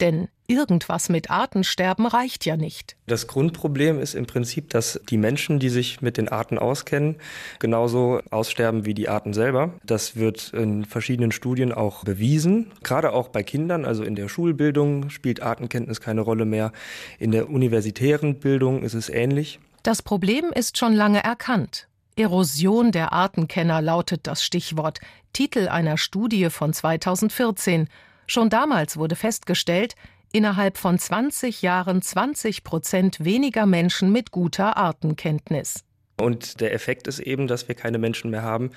Denn 0.00 0.26
irgendwas 0.48 1.08
mit 1.08 1.30
Artensterben 1.30 2.06
reicht 2.06 2.44
ja 2.46 2.56
nicht. 2.56 2.96
Das 3.06 3.28
Grundproblem 3.28 4.00
ist 4.00 4.14
im 4.14 4.26
Prinzip, 4.26 4.70
dass 4.70 5.00
die 5.08 5.18
Menschen, 5.18 5.60
die 5.60 5.68
sich 5.68 6.02
mit 6.02 6.16
den 6.16 6.28
Arten 6.28 6.58
auskennen, 6.58 7.14
genauso 7.60 8.22
aussterben 8.32 8.84
wie 8.84 8.94
die 8.94 9.08
Arten 9.08 9.32
selber. 9.32 9.74
Das 9.84 10.16
wird 10.16 10.52
in 10.54 10.84
verschiedenen 10.84 11.30
Studien 11.30 11.70
auch 11.70 12.02
bewiesen. 12.02 12.72
Gerade 12.82 13.12
auch 13.12 13.28
bei 13.28 13.44
Kindern, 13.44 13.84
also 13.84 14.02
in 14.02 14.16
der 14.16 14.28
Schulbildung 14.28 15.10
spielt 15.10 15.42
Artenkenntnis 15.42 16.00
keine 16.00 16.22
Rolle 16.22 16.44
mehr. 16.44 16.72
In 17.20 17.30
der 17.30 17.48
universitären 17.48 18.40
Bildung 18.40 18.82
ist 18.82 18.94
es 18.94 19.08
ähnlich. 19.08 19.60
Das 19.88 20.02
Problem 20.02 20.52
ist 20.54 20.76
schon 20.76 20.92
lange 20.92 21.24
erkannt. 21.24 21.88
Erosion 22.14 22.92
der 22.92 23.14
Artenkenner 23.14 23.80
lautet 23.80 24.26
das 24.26 24.44
Stichwort, 24.44 25.00
Titel 25.32 25.66
einer 25.66 25.96
Studie 25.96 26.50
von 26.50 26.74
2014. 26.74 27.88
Schon 28.26 28.50
damals 28.50 28.98
wurde 28.98 29.16
festgestellt, 29.16 29.94
innerhalb 30.30 30.76
von 30.76 30.98
20 30.98 31.62
Jahren 31.62 32.02
20 32.02 32.64
Prozent 32.64 33.24
weniger 33.24 33.64
Menschen 33.64 34.12
mit 34.12 34.30
guter 34.30 34.76
Artenkenntnis. 34.76 35.86
Und 36.20 36.60
der 36.60 36.74
Effekt 36.74 37.06
ist 37.06 37.20
eben, 37.20 37.46
dass 37.46 37.66
wir 37.66 37.74
keine 37.74 37.96
Menschen 37.96 38.30
mehr 38.30 38.42
haben, 38.42 38.72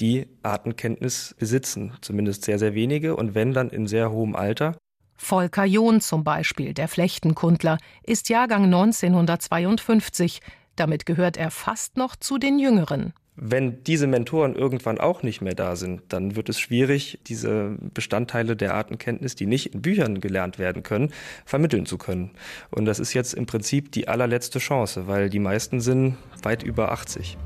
die 0.00 0.26
Artenkenntnis 0.42 1.36
besitzen. 1.38 1.92
Zumindest 2.00 2.42
sehr, 2.42 2.58
sehr 2.58 2.74
wenige 2.74 3.14
und 3.14 3.36
wenn 3.36 3.52
dann 3.52 3.70
in 3.70 3.86
sehr 3.86 4.10
hohem 4.10 4.34
Alter. 4.34 4.76
Volker 5.22 5.66
John 5.66 6.00
zum 6.00 6.24
Beispiel, 6.24 6.72
der 6.72 6.88
Flechtenkundler, 6.88 7.78
ist 8.02 8.30
Jahrgang 8.30 8.64
1952. 8.64 10.40
Damit 10.76 11.04
gehört 11.04 11.36
er 11.36 11.50
fast 11.50 11.98
noch 11.98 12.16
zu 12.16 12.38
den 12.38 12.58
Jüngeren. 12.58 13.12
Wenn 13.36 13.84
diese 13.84 14.06
Mentoren 14.06 14.56
irgendwann 14.56 14.98
auch 14.98 15.22
nicht 15.22 15.40
mehr 15.40 15.54
da 15.54 15.76
sind, 15.76 16.02
dann 16.08 16.36
wird 16.36 16.48
es 16.48 16.58
schwierig, 16.58 17.20
diese 17.26 17.76
Bestandteile 17.94 18.56
der 18.56 18.74
Artenkenntnis, 18.74 19.36
die 19.36 19.46
nicht 19.46 19.74
in 19.74 19.82
Büchern 19.82 20.20
gelernt 20.20 20.58
werden 20.58 20.82
können, 20.82 21.12
vermitteln 21.44 21.86
zu 21.86 21.96
können. 21.96 22.30
Und 22.70 22.86
das 22.86 22.98
ist 22.98 23.12
jetzt 23.12 23.34
im 23.34 23.46
Prinzip 23.46 23.92
die 23.92 24.08
allerletzte 24.08 24.58
Chance, 24.58 25.06
weil 25.06 25.28
die 25.28 25.38
meisten 25.38 25.80
sind 25.80 26.16
weit 26.42 26.62
über 26.62 26.92
80. 26.92 27.36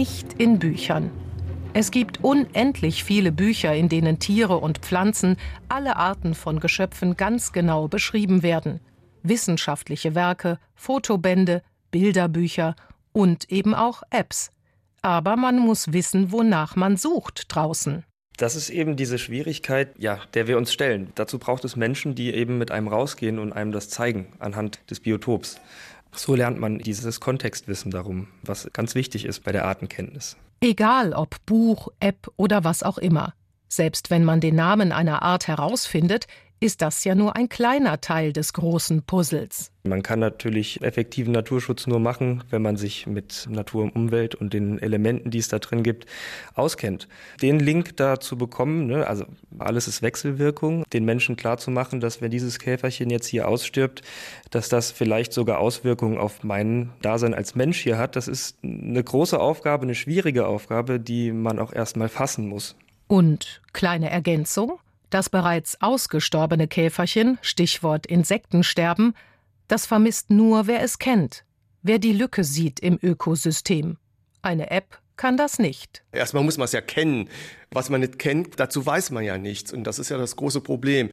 Nicht 0.00 0.32
in 0.38 0.58
Büchern. 0.58 1.10
Es 1.74 1.90
gibt 1.90 2.24
unendlich 2.24 3.04
viele 3.04 3.32
Bücher, 3.32 3.74
in 3.74 3.90
denen 3.90 4.18
Tiere 4.18 4.56
und 4.56 4.78
Pflanzen, 4.78 5.36
alle 5.68 5.96
Arten 5.96 6.32
von 6.32 6.58
Geschöpfen 6.58 7.18
ganz 7.18 7.52
genau 7.52 7.86
beschrieben 7.86 8.42
werden 8.42 8.80
wissenschaftliche 9.22 10.14
Werke, 10.14 10.58
Fotobände, 10.74 11.62
Bilderbücher 11.90 12.76
und 13.12 13.52
eben 13.52 13.74
auch 13.74 14.02
Apps. 14.08 14.52
Aber 15.02 15.36
man 15.36 15.58
muss 15.58 15.92
wissen, 15.92 16.32
wonach 16.32 16.76
man 16.76 16.96
sucht 16.96 17.54
draußen. 17.54 18.02
Das 18.38 18.56
ist 18.56 18.70
eben 18.70 18.96
diese 18.96 19.18
Schwierigkeit, 19.18 19.90
ja, 19.98 20.18
der 20.32 20.48
wir 20.48 20.56
uns 20.56 20.72
stellen. 20.72 21.12
Dazu 21.14 21.38
braucht 21.38 21.62
es 21.66 21.76
Menschen, 21.76 22.14
die 22.14 22.32
eben 22.32 22.56
mit 22.56 22.70
einem 22.70 22.88
rausgehen 22.88 23.38
und 23.38 23.52
einem 23.52 23.70
das 23.70 23.90
zeigen 23.90 24.28
anhand 24.38 24.80
des 24.90 25.00
Biotops. 25.00 25.60
So 26.12 26.34
lernt 26.34 26.58
man 26.58 26.78
dieses 26.78 27.20
Kontextwissen 27.20 27.90
darum, 27.90 28.28
was 28.42 28.68
ganz 28.72 28.94
wichtig 28.94 29.24
ist 29.24 29.44
bei 29.44 29.52
der 29.52 29.64
Artenkenntnis. 29.64 30.36
Egal 30.60 31.12
ob 31.12 31.36
Buch, 31.46 31.88
App 32.00 32.30
oder 32.36 32.64
was 32.64 32.82
auch 32.82 32.98
immer. 32.98 33.34
Selbst 33.68 34.10
wenn 34.10 34.24
man 34.24 34.40
den 34.40 34.56
Namen 34.56 34.92
einer 34.92 35.22
Art 35.22 35.46
herausfindet, 35.46 36.26
ist 36.60 36.82
das 36.82 37.04
ja 37.04 37.14
nur 37.14 37.36
ein 37.36 37.48
kleiner 37.48 38.02
Teil 38.02 38.34
des 38.34 38.52
großen 38.52 39.02
Puzzles. 39.02 39.72
Man 39.82 40.02
kann 40.02 40.18
natürlich 40.18 40.82
effektiven 40.82 41.32
Naturschutz 41.32 41.86
nur 41.86 42.00
machen, 42.00 42.44
wenn 42.50 42.60
man 42.60 42.76
sich 42.76 43.06
mit 43.06 43.46
Natur 43.48 43.84
und 43.84 43.96
Umwelt 43.96 44.34
und 44.34 44.52
den 44.52 44.78
Elementen, 44.78 45.30
die 45.30 45.38
es 45.38 45.48
da 45.48 45.58
drin 45.58 45.82
gibt, 45.82 46.04
auskennt. 46.54 47.08
Den 47.40 47.58
Link 47.58 47.96
da 47.96 48.20
zu 48.20 48.36
bekommen, 48.36 48.86
ne, 48.86 49.06
also 49.06 49.24
alles 49.58 49.88
ist 49.88 50.02
Wechselwirkung, 50.02 50.84
den 50.92 51.06
Menschen 51.06 51.36
klarzumachen, 51.36 52.00
dass 52.00 52.20
wenn 52.20 52.30
dieses 52.30 52.58
Käferchen 52.58 53.08
jetzt 53.08 53.26
hier 53.26 53.48
ausstirbt, 53.48 54.02
dass 54.50 54.68
das 54.68 54.90
vielleicht 54.90 55.32
sogar 55.32 55.60
Auswirkungen 55.60 56.18
auf 56.18 56.44
mein 56.44 56.90
Dasein 57.00 57.32
als 57.32 57.54
Mensch 57.54 57.78
hier 57.78 57.96
hat, 57.96 58.16
das 58.16 58.28
ist 58.28 58.58
eine 58.62 59.02
große 59.02 59.40
Aufgabe, 59.40 59.84
eine 59.84 59.94
schwierige 59.94 60.46
Aufgabe, 60.46 61.00
die 61.00 61.32
man 61.32 61.58
auch 61.58 61.72
erstmal 61.72 62.10
fassen 62.10 62.48
muss. 62.48 62.76
Und 63.06 63.62
kleine 63.72 64.10
Ergänzung, 64.10 64.78
das 65.10 65.28
bereits 65.28 65.80
ausgestorbene 65.80 66.68
Käferchen, 66.68 67.38
Stichwort 67.42 68.06
Insektensterben, 68.06 69.14
das 69.68 69.86
vermisst 69.86 70.30
nur, 70.30 70.66
wer 70.66 70.82
es 70.82 70.98
kennt, 70.98 71.44
wer 71.82 71.98
die 71.98 72.12
Lücke 72.12 72.44
sieht 72.44 72.80
im 72.80 72.98
Ökosystem. 73.02 73.98
Eine 74.42 74.70
App 74.70 74.98
kann 75.16 75.36
das 75.36 75.58
nicht. 75.58 76.02
Erstmal 76.12 76.42
muss 76.42 76.56
man 76.56 76.64
es 76.64 76.72
ja 76.72 76.80
kennen. 76.80 77.28
Was 77.70 77.90
man 77.90 78.00
nicht 78.00 78.18
kennt, 78.18 78.58
dazu 78.58 78.84
weiß 78.86 79.10
man 79.10 79.22
ja 79.22 79.36
nichts. 79.36 79.72
Und 79.72 79.84
das 79.84 79.98
ist 79.98 80.08
ja 80.08 80.16
das 80.16 80.34
große 80.34 80.60
Problem. 80.60 81.10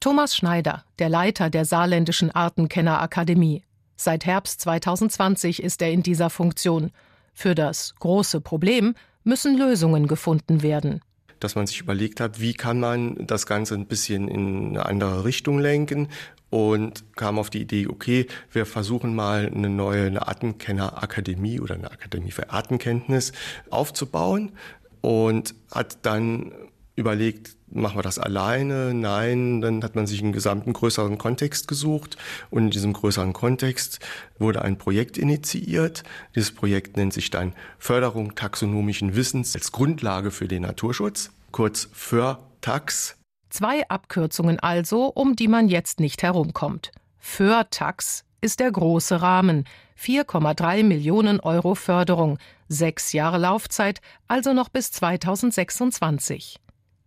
Thomas 0.00 0.34
Schneider, 0.34 0.84
der 0.98 1.10
Leiter 1.10 1.50
der 1.50 1.66
Saarländischen 1.66 2.30
Artenkennerakademie. 2.30 3.64
Seit 3.96 4.24
Herbst 4.24 4.62
2020 4.62 5.62
ist 5.62 5.82
er 5.82 5.92
in 5.92 6.02
dieser 6.02 6.30
Funktion. 6.30 6.90
Für 7.34 7.54
das 7.54 7.94
große 7.98 8.40
Problem 8.40 8.94
müssen 9.24 9.58
Lösungen 9.58 10.06
gefunden 10.06 10.62
werden 10.62 11.02
dass 11.40 11.54
man 11.56 11.66
sich 11.66 11.80
überlegt 11.80 12.20
hat, 12.20 12.40
wie 12.40 12.54
kann 12.54 12.78
man 12.78 13.26
das 13.26 13.46
Ganze 13.46 13.74
ein 13.74 13.86
bisschen 13.86 14.28
in 14.28 14.68
eine 14.68 14.86
andere 14.86 15.24
Richtung 15.24 15.58
lenken 15.58 16.08
und 16.50 17.16
kam 17.16 17.38
auf 17.38 17.50
die 17.50 17.62
Idee, 17.62 17.86
okay, 17.88 18.26
wir 18.52 18.66
versuchen 18.66 19.14
mal 19.14 19.50
eine 19.52 19.70
neue 19.70 20.06
eine 20.06 20.28
Artenkennerakademie 20.28 21.60
oder 21.60 21.74
eine 21.74 21.90
Akademie 21.90 22.30
für 22.30 22.50
Artenkenntnis 22.50 23.32
aufzubauen 23.70 24.52
und 25.00 25.54
hat 25.70 25.98
dann 26.02 26.52
überlegt, 26.96 27.56
machen 27.70 27.98
wir 27.98 28.02
das 28.02 28.18
alleine? 28.18 28.94
Nein, 28.94 29.60
dann 29.60 29.82
hat 29.82 29.94
man 29.94 30.06
sich 30.06 30.22
einen 30.22 30.32
gesamten 30.32 30.72
größeren 30.72 31.18
Kontext 31.18 31.68
gesucht 31.68 32.16
und 32.50 32.64
in 32.64 32.70
diesem 32.70 32.92
größeren 32.92 33.32
Kontext 33.32 34.00
wurde 34.38 34.62
ein 34.62 34.78
Projekt 34.78 35.18
initiiert. 35.18 36.02
Dieses 36.34 36.52
Projekt 36.52 36.96
nennt 36.96 37.12
sich 37.12 37.30
dann 37.30 37.54
Förderung 37.78 38.34
taxonomischen 38.34 39.14
Wissens 39.16 39.54
als 39.54 39.72
Grundlage 39.72 40.30
für 40.30 40.48
den 40.48 40.62
Naturschutz, 40.62 41.30
kurz 41.52 41.88
FÖRTAX. 41.92 43.16
Zwei 43.50 43.88
Abkürzungen 43.88 44.60
also, 44.60 45.06
um 45.06 45.36
die 45.36 45.48
man 45.48 45.68
jetzt 45.68 46.00
nicht 46.00 46.22
herumkommt. 46.22 46.92
FÖRTAX 47.18 48.24
ist 48.40 48.60
der 48.60 48.70
große 48.70 49.20
Rahmen. 49.20 49.64
4,3 49.98 50.82
Millionen 50.82 51.40
Euro 51.40 51.74
Förderung, 51.74 52.38
sechs 52.68 53.12
Jahre 53.12 53.36
Laufzeit, 53.36 54.00
also 54.28 54.54
noch 54.54 54.70
bis 54.70 54.92
2026 54.92 56.58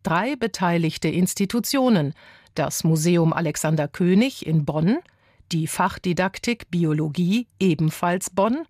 drei 0.03 0.35
beteiligte 0.35 1.07
Institutionen, 1.07 2.13
das 2.55 2.83
Museum 2.83 3.33
Alexander 3.33 3.87
König 3.87 4.45
in 4.45 4.65
Bonn, 4.65 4.99
die 5.51 5.67
Fachdidaktik 5.67 6.69
Biologie 6.69 7.47
ebenfalls 7.59 8.29
Bonn 8.29 8.65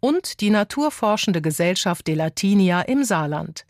und 0.00 0.40
die 0.40 0.50
Naturforschende 0.50 1.42
Gesellschaft 1.42 2.06
De 2.06 2.14
Latinia 2.14 2.82
im 2.82 3.04
Saarland. 3.04 3.66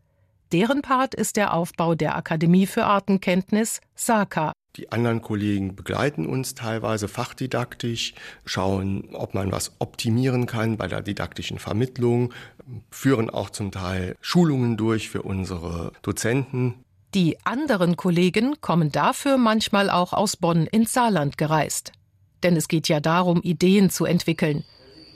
Deren 0.52 0.82
Part 0.82 1.14
ist 1.14 1.36
der 1.36 1.54
Aufbau 1.54 1.94
der 1.94 2.16
Akademie 2.16 2.66
für 2.66 2.84
Artenkenntnis 2.84 3.80
SAKA. 3.94 4.52
Die 4.76 4.92
anderen 4.92 5.20
Kollegen 5.20 5.74
begleiten 5.74 6.26
uns 6.26 6.54
teilweise 6.54 7.08
fachdidaktisch, 7.08 8.14
schauen, 8.44 9.08
ob 9.12 9.34
man 9.34 9.50
was 9.50 9.72
optimieren 9.80 10.46
kann 10.46 10.76
bei 10.76 10.86
der 10.86 11.02
didaktischen 11.02 11.58
Vermittlung, 11.58 12.32
führen 12.90 13.30
auch 13.30 13.50
zum 13.50 13.72
Teil 13.72 14.16
Schulungen 14.20 14.76
durch 14.76 15.08
für 15.08 15.22
unsere 15.22 15.92
Dozenten. 16.02 16.84
Die 17.14 17.36
anderen 17.44 17.96
Kollegen 17.96 18.60
kommen 18.60 18.92
dafür 18.92 19.36
manchmal 19.36 19.90
auch 19.90 20.12
aus 20.12 20.36
Bonn 20.36 20.66
ins 20.66 20.92
Saarland 20.92 21.36
gereist. 21.38 21.90
Denn 22.44 22.56
es 22.56 22.68
geht 22.68 22.88
ja 22.88 23.00
darum, 23.00 23.42
Ideen 23.42 23.90
zu 23.90 24.04
entwickeln. 24.04 24.64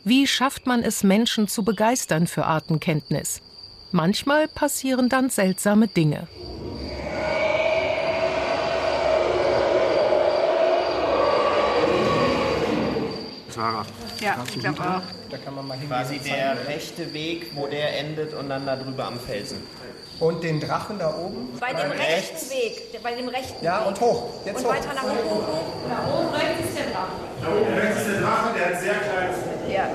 Wie 0.02 0.26
schafft 0.26 0.66
man 0.66 0.82
es, 0.82 1.04
Menschen 1.04 1.46
zu 1.46 1.64
begeistern 1.64 2.26
für 2.26 2.46
Artenkenntnis? 2.46 3.42
Manchmal 3.92 4.48
passieren 4.48 5.08
dann 5.08 5.30
seltsame 5.30 5.86
Dinge. 5.86 6.26
Sarah. 13.50 13.86
Ja, 14.20 14.42
ich 14.46 14.60
glaube 14.60 14.80
auch. 14.80 15.02
Da 15.30 15.38
kann 15.38 15.54
man 15.54 15.66
mal 15.66 15.78
Quasi 15.78 16.18
der 16.18 16.66
rechte 16.66 17.12
Weg, 17.12 17.50
wo 17.54 17.66
der 17.66 17.98
endet 17.98 18.34
und 18.34 18.48
dann 18.48 18.66
darüber 18.66 19.06
am 19.06 19.18
Felsen. 19.18 19.58
Und 20.20 20.44
den 20.44 20.60
Drachen 20.60 20.98
da 20.98 21.16
oben? 21.16 21.48
Bei 21.58 21.72
dem 21.72 21.90
rechten 21.90 22.00
rechts. 22.00 22.50
Weg. 22.50 23.02
Bei 23.02 23.14
dem 23.14 23.28
rechten 23.28 23.64
ja, 23.64 23.80
Weg. 23.80 23.88
und 23.88 24.00
hoch. 24.00 24.30
Jetzt 24.44 24.58
und 24.58 24.64
hoch. 24.64 24.70
weiter 24.70 24.94
nach 24.94 25.02
oben. 25.02 25.46
Da 25.88 26.18
oben 26.18 26.34
rechts 26.34 26.68
ist 26.68 26.78
der 26.78 26.86
Drache. 26.86 27.12
Da 27.42 27.48
oben 27.48 27.74
rechts 27.74 28.00
ist 28.00 28.10
der 28.10 28.20
Drache, 28.20 28.54
der 28.54 28.66
hat 28.66 28.80
sehr 28.80 28.94
kleines. 28.94 29.36
Ja. 29.68 29.90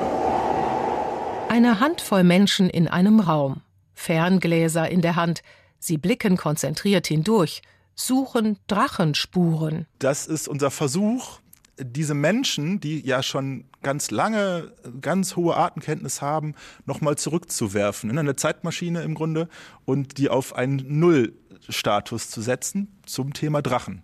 Eine 1.48 1.80
Handvoll 1.80 2.24
Menschen 2.24 2.70
in 2.70 2.88
einem 2.88 3.22
Raum. 3.22 3.62
Ferngläser 3.94 4.90
in 4.90 5.02
der 5.02 5.16
Hand. 5.16 5.42
Sie 5.80 5.98
blicken 5.98 6.38
konzentriert 6.38 7.08
hindurch, 7.08 7.62
suchen 7.96 8.58
Drachenspuren. 8.68 9.88
Das 10.00 10.28
ist 10.28 10.48
unser 10.48 10.72
Versuch, 10.72 11.40
diese 11.80 12.14
Menschen, 12.14 12.80
die 12.80 13.06
ja 13.06 13.24
schon 13.24 13.69
ganz 13.82 14.12
lange 14.12 14.74
ganz 15.02 15.36
hohe 15.36 15.56
Artenkenntnis 15.56 16.22
haben, 16.22 16.56
nochmal 16.86 17.18
zurückzuwerfen, 17.18 18.10
in 18.10 18.18
eine 18.18 18.36
Zeitmaschine 18.36 19.02
im 19.02 19.16
Grunde 19.16 19.50
und 19.86 20.18
die 20.18 20.30
auf 20.30 20.56
einen 20.56 21.00
Nullstatus 21.00 22.30
zu 22.30 22.42
setzen 22.42 23.00
zum 23.06 23.34
Thema 23.34 23.62
Drachen. 23.62 24.04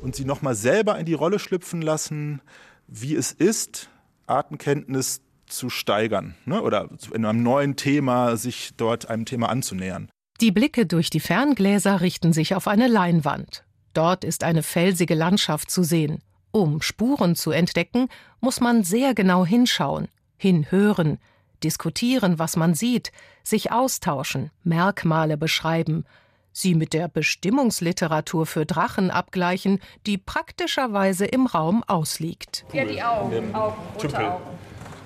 Und 0.00 0.16
sie 0.16 0.24
nochmal 0.24 0.54
selber 0.54 0.98
in 0.98 1.06
die 1.06 1.14
Rolle 1.14 1.38
schlüpfen 1.38 1.80
lassen, 1.80 2.42
wie 2.86 3.14
es 3.14 3.32
ist, 3.32 3.88
Artenkenntnis 4.26 5.20
zu 5.46 5.70
steigern 5.70 6.34
ne? 6.44 6.62
oder 6.62 6.88
in 7.12 7.24
einem 7.24 7.42
neuen 7.42 7.76
Thema 7.76 8.36
sich 8.36 8.70
dort 8.76 9.08
einem 9.08 9.26
Thema 9.26 9.48
anzunähern. 9.48 10.08
Die 10.40 10.50
Blicke 10.50 10.86
durch 10.86 11.10
die 11.10 11.20
Ferngläser 11.20 12.00
richten 12.00 12.32
sich 12.32 12.54
auf 12.54 12.66
eine 12.66 12.88
Leinwand. 12.88 13.64
Dort 13.92 14.24
ist 14.24 14.44
eine 14.44 14.62
felsige 14.62 15.14
Landschaft 15.14 15.70
zu 15.70 15.82
sehen. 15.82 16.22
Um 16.50 16.82
Spuren 16.82 17.34
zu 17.34 17.50
entdecken, 17.50 18.08
muss 18.40 18.60
man 18.60 18.84
sehr 18.84 19.14
genau 19.14 19.44
hinschauen, 19.46 20.08
hinhören, 20.36 21.18
diskutieren, 21.62 22.38
was 22.38 22.56
man 22.56 22.74
sieht, 22.74 23.12
sich 23.42 23.72
austauschen, 23.72 24.50
Merkmale 24.62 25.36
beschreiben, 25.36 26.04
sie 26.52 26.74
mit 26.74 26.92
der 26.92 27.08
Bestimmungsliteratur 27.08 28.46
für 28.46 28.66
Drachen 28.66 29.10
abgleichen, 29.10 29.80
die 30.06 30.18
praktischerweise 30.18 31.24
im 31.24 31.46
Raum 31.46 31.82
ausliegt. 31.86 32.64
Ja, 32.72 32.84
die 32.84 33.02
Augen, 33.02 33.54
Augen 33.54 33.76
rote 33.96 34.32
Augen. 34.32 34.42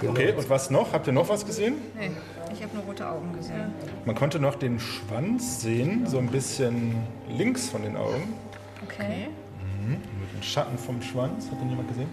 Okay, 0.07 0.33
und 0.33 0.51
was 0.51 0.70
noch? 0.70 0.92
Habt 0.92 1.07
ihr 1.07 1.12
noch 1.12 1.29
was 1.29 1.46
gesehen? 1.46 1.77
Nee. 1.99 2.11
Ich 2.53 2.62
habe 2.62 2.75
nur 2.75 2.85
rote 2.85 3.09
Augen 3.09 3.33
gesehen. 3.35 3.72
Man 4.05 4.14
konnte 4.14 4.38
noch 4.38 4.55
den 4.55 4.79
Schwanz 4.79 5.61
sehen, 5.61 6.07
so 6.07 6.18
ein 6.18 6.29
bisschen 6.29 6.94
links 7.29 7.68
von 7.68 7.83
den 7.83 7.96
Augen. 7.96 8.35
Okay. 8.83 9.29
Mhm. 9.83 9.93
Mit 9.93 10.33
dem 10.33 10.43
Schatten 10.43 10.79
vom 10.79 11.01
Schwanz. 11.03 11.51
Hat 11.51 11.61
den 11.61 11.71
jemand 11.71 11.89
gesehen? 11.89 12.09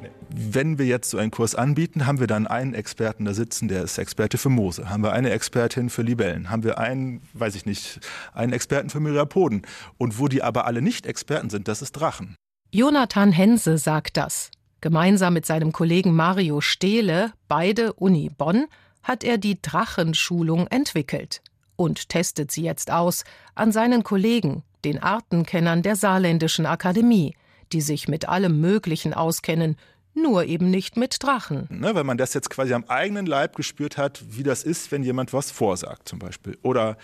Nee. 0.00 0.08
Wenn 0.30 0.78
wir 0.78 0.86
jetzt 0.86 1.10
so 1.10 1.18
einen 1.18 1.30
Kurs 1.30 1.54
anbieten, 1.54 2.06
haben 2.06 2.20
wir 2.20 2.26
dann 2.26 2.46
einen 2.46 2.74
Experten 2.74 3.24
da 3.24 3.34
sitzen, 3.34 3.68
der 3.68 3.82
ist 3.82 3.98
Experte 3.98 4.38
für 4.38 4.48
Moose. 4.48 4.90
Haben 4.90 5.02
wir 5.02 5.12
eine 5.12 5.30
Expertin 5.30 5.90
für 5.90 6.02
Libellen. 6.02 6.50
Haben 6.50 6.62
wir 6.64 6.78
einen, 6.78 7.22
weiß 7.32 7.54
ich 7.54 7.66
nicht, 7.66 8.00
einen 8.32 8.52
Experten 8.52 8.90
für 8.90 9.00
Myriapoden. 9.00 9.62
Und 9.96 10.18
wo 10.18 10.28
die 10.28 10.42
aber 10.42 10.66
alle 10.66 10.82
nicht 10.82 11.06
Experten 11.06 11.50
sind, 11.50 11.68
das 11.68 11.82
ist 11.82 11.92
Drachen. 11.92 12.36
Jonathan 12.70 13.32
Hense 13.32 13.78
sagt 13.78 14.16
das. 14.16 14.50
Gemeinsam 14.80 15.34
mit 15.34 15.46
seinem 15.46 15.72
Kollegen 15.72 16.14
Mario 16.14 16.60
Stehle, 16.60 17.32
beide 17.48 17.94
Uni 17.94 18.30
Bonn, 18.36 18.66
hat 19.02 19.24
er 19.24 19.38
die 19.38 19.60
Drachenschulung 19.60 20.68
entwickelt 20.68 21.40
und 21.78 22.08
testet 22.08 22.50
sie 22.50 22.62
jetzt 22.62 22.90
aus 22.90 23.24
an 23.54 23.72
seinen 23.72 24.02
Kollegen, 24.02 24.64
den 24.84 25.02
Artenkennern 25.02 25.82
der 25.82 25.96
Saarländischen 25.96 26.66
Akademie, 26.66 27.34
die 27.72 27.80
sich 27.80 28.08
mit 28.08 28.28
allem 28.28 28.60
Möglichen 28.60 29.14
auskennen, 29.14 29.76
nur 30.14 30.44
eben 30.44 30.70
nicht 30.70 30.96
mit 30.96 31.22
Drachen. 31.22 31.68
Ne, 31.70 31.94
weil 31.94 32.02
man 32.02 32.18
das 32.18 32.34
jetzt 32.34 32.50
quasi 32.50 32.74
am 32.74 32.84
eigenen 32.88 33.26
Leib 33.26 33.54
gespürt 33.54 33.96
hat, 33.96 34.20
wie 34.30 34.42
das 34.42 34.64
ist, 34.64 34.90
wenn 34.90 35.04
jemand 35.04 35.32
was 35.32 35.52
vorsagt 35.52 36.08
zum 36.08 36.18
Beispiel. 36.18 36.58
Oder 36.62 36.96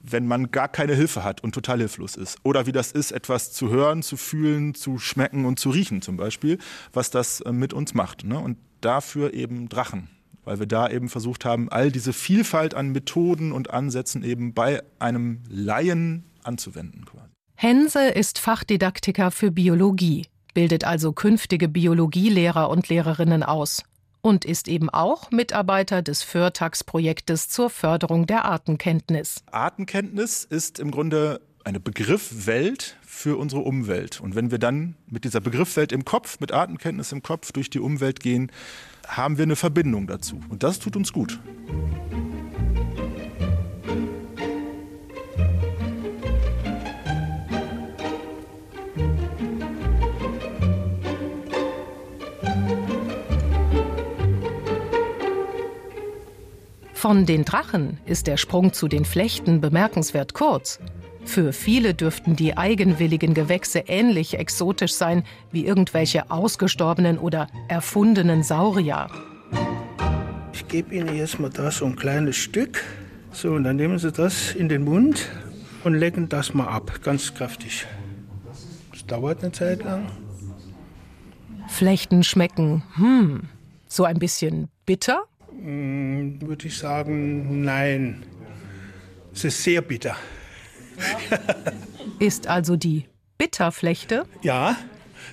wenn 0.00 0.26
man 0.26 0.50
gar 0.50 0.68
keine 0.68 0.94
Hilfe 0.94 1.22
hat 1.24 1.42
und 1.42 1.54
total 1.54 1.78
hilflos 1.78 2.16
ist. 2.16 2.38
Oder 2.42 2.64
wie 2.64 2.72
das 2.72 2.92
ist, 2.92 3.12
etwas 3.12 3.52
zu 3.52 3.68
hören, 3.68 4.02
zu 4.02 4.16
fühlen, 4.16 4.74
zu 4.74 4.98
schmecken 4.98 5.44
und 5.44 5.58
zu 5.58 5.68
riechen 5.68 6.00
zum 6.00 6.16
Beispiel, 6.16 6.58
was 6.94 7.10
das 7.10 7.42
äh, 7.42 7.52
mit 7.52 7.74
uns 7.74 7.92
macht. 7.92 8.24
Ne? 8.24 8.38
Und 8.38 8.56
dafür 8.80 9.34
eben 9.34 9.68
Drachen. 9.68 10.08
Weil 10.44 10.58
wir 10.58 10.66
da 10.66 10.88
eben 10.88 11.08
versucht 11.08 11.44
haben, 11.44 11.68
all 11.68 11.92
diese 11.92 12.12
Vielfalt 12.12 12.74
an 12.74 12.90
Methoden 12.90 13.52
und 13.52 13.70
Ansätzen 13.70 14.24
eben 14.24 14.54
bei 14.54 14.82
einem 14.98 15.42
Laien 15.48 16.24
anzuwenden. 16.42 17.04
Quasi. 17.04 17.28
Hense 17.54 18.08
ist 18.08 18.38
Fachdidaktiker 18.38 19.30
für 19.30 19.52
Biologie, 19.52 20.26
bildet 20.52 20.84
also 20.84 21.12
künftige 21.12 21.68
Biologielehrer 21.68 22.68
und 22.68 22.88
Lehrerinnen 22.88 23.44
aus 23.44 23.84
und 24.20 24.44
ist 24.44 24.68
eben 24.68 24.88
auch 24.88 25.30
Mitarbeiter 25.30 26.00
des 26.00 26.22
Förtax-Projektes 26.22 27.48
zur 27.48 27.70
Förderung 27.70 28.26
der 28.26 28.44
Artenkenntnis. 28.44 29.42
Artenkenntnis 29.50 30.44
ist 30.44 30.78
im 30.78 30.90
Grunde 30.90 31.40
eine 31.64 31.80
Begriffwelt 31.80 32.96
für 33.02 33.36
unsere 33.36 33.62
Umwelt. 33.62 34.20
Und 34.20 34.34
wenn 34.34 34.50
wir 34.50 34.58
dann 34.58 34.96
mit 35.06 35.24
dieser 35.24 35.40
Begriffwelt 35.40 35.92
im 35.92 36.04
Kopf, 36.04 36.40
mit 36.40 36.52
Artenkenntnis 36.52 37.12
im 37.12 37.22
Kopf 37.22 37.52
durch 37.52 37.70
die 37.70 37.78
Umwelt 37.78 38.20
gehen, 38.20 38.50
haben 39.16 39.38
wir 39.38 39.44
eine 39.44 39.56
Verbindung 39.56 40.06
dazu. 40.06 40.40
Und 40.48 40.62
das 40.62 40.78
tut 40.78 40.96
uns 40.96 41.12
gut. 41.12 41.38
Von 56.94 57.26
den 57.26 57.44
Drachen 57.44 57.98
ist 58.06 58.28
der 58.28 58.36
Sprung 58.36 58.72
zu 58.72 58.86
den 58.86 59.04
Flechten 59.04 59.60
bemerkenswert 59.60 60.34
kurz. 60.34 60.78
Für 61.24 61.52
viele 61.52 61.94
dürften 61.94 62.36
die 62.36 62.56
eigenwilligen 62.56 63.32
Gewächse 63.34 63.84
ähnlich 63.86 64.38
exotisch 64.38 64.92
sein 64.92 65.24
wie 65.50 65.64
irgendwelche 65.64 66.30
ausgestorbenen 66.30 67.18
oder 67.18 67.46
erfundenen 67.68 68.42
Saurier. 68.42 69.08
Ich 70.52 70.68
gebe 70.68 70.94
Ihnen 70.94 71.16
jetzt 71.16 71.38
mal 71.38 71.50
da 71.50 71.70
so 71.70 71.86
ein 71.86 71.96
kleines 71.96 72.36
Stück. 72.36 72.82
So, 73.30 73.52
und 73.52 73.64
dann 73.64 73.76
nehmen 73.76 73.98
Sie 73.98 74.12
das 74.12 74.52
in 74.54 74.68
den 74.68 74.84
Mund 74.84 75.28
und 75.84 75.94
lecken 75.94 76.28
das 76.28 76.52
mal 76.52 76.66
ab, 76.66 77.00
ganz 77.02 77.32
kräftig. 77.32 77.86
Das 78.90 79.06
dauert 79.06 79.42
eine 79.42 79.52
Zeit 79.52 79.82
lang. 79.84 80.06
Flechten 81.68 82.22
schmecken, 82.22 82.82
hm, 82.96 83.48
so 83.88 84.04
ein 84.04 84.18
bisschen 84.18 84.68
bitter? 84.84 85.24
Hm, 85.50 86.40
Würde 86.42 86.66
ich 86.66 86.76
sagen, 86.76 87.64
nein. 87.64 88.22
Es 89.32 89.44
ist 89.44 89.62
sehr 89.62 89.80
bitter. 89.80 90.16
Ist 92.18 92.46
also 92.46 92.76
die 92.76 93.06
Bitterflechte? 93.38 94.24
Ja, 94.42 94.76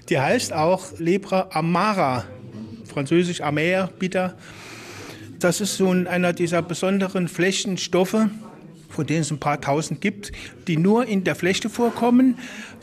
die 0.10 0.20
heißt 0.20 0.54
auch 0.54 0.98
Lebra 0.98 1.50
amara, 1.52 2.24
französisch 2.86 3.42
amer, 3.42 3.88
bitter. 4.00 4.36
Das 5.40 5.62
ist 5.62 5.78
so 5.78 5.90
einer 5.90 6.34
dieser 6.34 6.62
besonderen 6.62 7.28
Flächenstoffe, 7.28 8.28
von 8.90 9.08
denen 9.08 9.22
es 9.22 9.32
ein 9.32 9.40
paar 9.40 9.62
tausend 9.62 10.02
gibt, 10.02 10.32
die 10.68 10.78
nur 10.78 11.06
in 11.06 11.24
der 11.24 11.36
Flechte 11.36 11.70
vorkommen, 11.70 12.38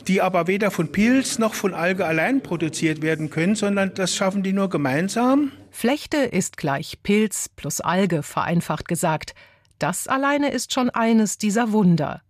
die 0.07 0.21
aber 0.21 0.47
weder 0.47 0.71
von 0.71 0.91
Pilz 0.91 1.37
noch 1.37 1.53
von 1.53 1.73
Alge 1.73 2.05
allein 2.05 2.41
produziert 2.41 3.01
werden 3.01 3.29
können, 3.29 3.55
sondern 3.55 3.93
das 3.93 4.15
schaffen 4.15 4.41
die 4.41 4.53
nur 4.53 4.69
gemeinsam. 4.69 5.51
Flechte 5.69 6.17
ist 6.17 6.57
gleich 6.57 7.03
Pilz 7.03 7.49
plus 7.55 7.81
Alge, 7.81 8.23
vereinfacht 8.23 8.87
gesagt. 8.87 9.35
Das 9.77 10.07
alleine 10.07 10.51
ist 10.51 10.73
schon 10.73 10.89
eines 10.89 11.37
dieser 11.37 11.71
Wunder. 11.71 12.21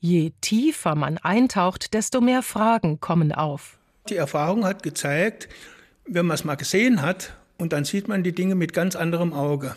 Je 0.00 0.32
tiefer 0.40 0.94
man 0.94 1.18
eintaucht, 1.18 1.92
desto 1.92 2.22
mehr 2.22 2.42
Fragen 2.42 3.00
kommen 3.00 3.32
auf. 3.32 3.78
Die 4.08 4.16
Erfahrung 4.16 4.64
hat 4.64 4.82
gezeigt, 4.82 5.48
wenn 6.06 6.24
man 6.24 6.36
es 6.36 6.44
mal 6.44 6.54
gesehen 6.54 7.02
hat, 7.02 7.34
und 7.58 7.74
dann 7.74 7.84
sieht 7.84 8.08
man 8.08 8.22
die 8.22 8.32
Dinge 8.32 8.54
mit 8.54 8.72
ganz 8.72 8.96
anderem 8.96 9.34
Auge. 9.34 9.76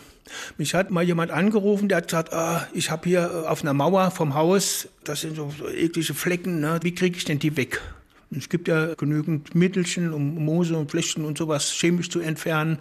Mich 0.56 0.74
hat 0.74 0.90
mal 0.90 1.04
jemand 1.04 1.30
angerufen, 1.30 1.90
der 1.90 1.98
hat 1.98 2.08
gesagt, 2.08 2.32
ah, 2.32 2.66
ich 2.72 2.90
habe 2.90 3.06
hier 3.06 3.44
auf 3.50 3.60
einer 3.60 3.74
Mauer 3.74 4.10
vom 4.10 4.34
Haus, 4.34 4.88
das 5.04 5.20
sind 5.20 5.36
so, 5.36 5.52
eklige 5.76 6.14
Flecken, 6.14 6.60
ne? 6.60 6.80
wie 6.80 6.94
kriege 6.94 7.18
ich 7.18 7.26
denn 7.26 7.38
die 7.38 7.58
weg? 7.58 7.82
Es 8.30 8.48
gibt 8.48 8.66
ja 8.66 8.94
genügend 8.94 9.54
Mittelchen, 9.54 10.14
um 10.14 10.42
Moose 10.42 10.76
und 10.76 10.90
Flechten 10.90 11.26
und 11.26 11.36
sowas 11.36 11.70
chemisch 11.70 12.08
zu 12.08 12.20
entfernen. 12.20 12.78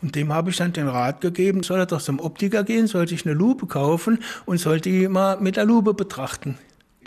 Und 0.00 0.16
dem 0.16 0.32
habe 0.32 0.50
ich 0.50 0.56
dann 0.56 0.72
den 0.72 0.88
Rat 0.88 1.20
gegeben, 1.20 1.62
soll 1.62 1.78
er 1.78 1.86
doch 1.86 2.00
zum 2.00 2.18
Optiker 2.18 2.64
gehen, 2.64 2.86
soll 2.86 3.06
sich 3.06 3.26
eine 3.26 3.34
Lupe 3.34 3.66
kaufen 3.66 4.18
und 4.46 4.58
soll 4.58 4.80
die 4.80 5.06
mal 5.06 5.38
mit 5.38 5.56
der 5.56 5.66
Lupe 5.66 5.94
betrachten. 5.94 6.58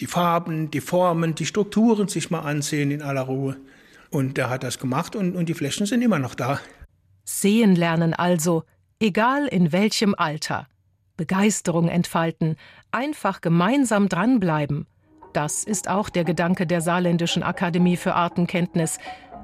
Die 0.03 0.07
Farben, 0.07 0.69
die 0.69 0.81
Formen, 0.81 1.33
die 1.33 1.45
Strukturen 1.45 2.09
sich 2.09 2.29
mal 2.29 2.41
ansehen 2.41 2.91
in 2.91 3.01
aller 3.01 3.21
Ruhe. 3.21 3.55
Und 4.09 4.35
der 4.35 4.49
hat 4.49 4.63
das 4.63 4.77
gemacht 4.77 5.15
und, 5.15 5.33
und 5.37 5.47
die 5.47 5.53
Flächen 5.53 5.85
sind 5.85 6.01
immer 6.01 6.19
noch 6.19 6.35
da. 6.35 6.59
Sehen 7.23 7.73
lernen 7.73 8.13
also, 8.13 8.63
egal 8.99 9.47
in 9.47 9.71
welchem 9.71 10.13
Alter. 10.13 10.67
Begeisterung 11.15 11.87
entfalten, 11.87 12.57
einfach 12.91 13.39
gemeinsam 13.39 14.09
dranbleiben. 14.09 14.87
Das 15.31 15.63
ist 15.63 15.87
auch 15.87 16.09
der 16.09 16.25
Gedanke 16.25 16.67
der 16.67 16.81
Saarländischen 16.81 17.41
Akademie 17.41 17.95
für 17.95 18.13
Artenkenntnis 18.13 18.97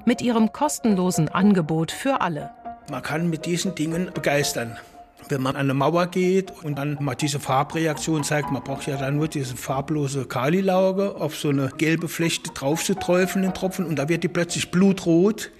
mit 0.04 0.20
ihrem 0.20 0.52
kostenlosen 0.52 1.30
Angebot 1.30 1.90
für 1.90 2.20
alle. 2.20 2.50
Man 2.90 3.02
kann 3.02 3.30
mit 3.30 3.46
diesen 3.46 3.74
Dingen 3.74 4.10
begeistern. 4.12 4.76
Wenn 5.28 5.42
man 5.42 5.54
an 5.54 5.62
eine 5.62 5.74
Mauer 5.74 6.06
geht 6.06 6.52
und 6.62 6.76
dann 6.76 6.96
mal 7.00 7.14
diese 7.14 7.38
Farbreaktion 7.38 8.24
zeigt, 8.24 8.50
man 8.50 8.64
braucht 8.64 8.86
ja 8.86 8.96
dann 8.96 9.16
nur 9.16 9.28
diese 9.28 9.56
farblose 9.56 10.26
Kalilauge 10.26 11.14
auf 11.16 11.36
so 11.36 11.50
eine 11.50 11.70
gelbe 11.76 12.08
Flechte 12.08 12.50
drauf 12.50 12.82
zu 12.82 12.94
träufeln, 12.94 13.42
den 13.42 13.54
Tropfen, 13.54 13.86
und 13.86 13.96
da 13.96 14.08
wird 14.08 14.24
die 14.24 14.28
plötzlich 14.28 14.70
blutrot. 14.70 15.50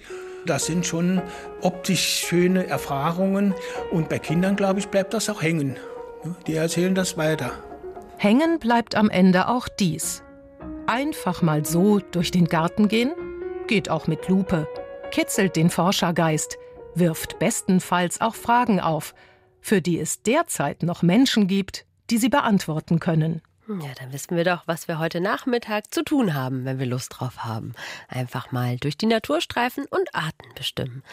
Das 0.45 0.65
sind 0.65 0.85
schon 0.85 1.21
optisch 1.61 2.25
schöne 2.27 2.67
Erfahrungen 2.67 3.53
und 3.91 4.09
bei 4.09 4.19
Kindern, 4.19 4.55
glaube 4.55 4.79
ich, 4.79 4.87
bleibt 4.87 5.13
das 5.13 5.29
auch 5.29 5.41
hängen. 5.41 5.77
Die 6.47 6.55
erzählen 6.55 6.95
das 6.95 7.17
weiter. 7.17 7.51
Hängen 8.17 8.59
bleibt 8.59 8.95
am 8.95 9.09
Ende 9.09 9.47
auch 9.47 9.67
dies. 9.67 10.23
Einfach 10.87 11.41
mal 11.41 11.65
so 11.65 11.99
durch 12.11 12.31
den 12.31 12.45
Garten 12.45 12.87
gehen? 12.87 13.13
Geht 13.67 13.89
auch 13.89 14.07
mit 14.07 14.27
Lupe. 14.27 14.67
Kitzelt 15.11 15.55
den 15.55 15.69
Forschergeist, 15.69 16.57
wirft 16.95 17.39
bestenfalls 17.39 18.21
auch 18.21 18.35
Fragen 18.35 18.79
auf, 18.79 19.13
für 19.61 19.81
die 19.81 19.99
es 19.99 20.23
derzeit 20.23 20.83
noch 20.83 21.01
Menschen 21.01 21.47
gibt, 21.47 21.85
die 22.09 22.17
sie 22.17 22.29
beantworten 22.29 22.99
können. 22.99 23.41
Ja, 23.67 23.93
dann 23.97 24.11
wissen 24.11 24.35
wir 24.35 24.43
doch, 24.43 24.63
was 24.65 24.87
wir 24.87 24.99
heute 24.99 25.21
Nachmittag 25.21 25.93
zu 25.93 26.03
tun 26.03 26.33
haben, 26.33 26.65
wenn 26.65 26.79
wir 26.79 26.85
Lust 26.85 27.13
drauf 27.17 27.45
haben. 27.45 27.73
Einfach 28.09 28.51
mal 28.51 28.77
durch 28.77 28.97
die 28.97 29.05
Natur 29.05 29.39
streifen 29.39 29.85
und 29.85 30.13
Arten 30.13 30.49
bestimmen. 30.55 31.03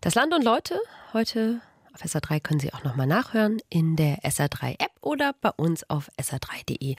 Das 0.00 0.14
Land 0.14 0.32
und 0.32 0.44
Leute 0.44 0.80
heute 1.12 1.60
auf 1.92 2.02
SR3 2.02 2.40
können 2.40 2.60
Sie 2.60 2.72
auch 2.72 2.84
nochmal 2.84 3.08
nachhören 3.08 3.58
in 3.68 3.96
der 3.96 4.18
SR3 4.18 4.74
App 4.78 4.92
oder 5.00 5.34
bei 5.40 5.50
uns 5.50 5.88
auf 5.90 6.08
sr3.de 6.20 6.78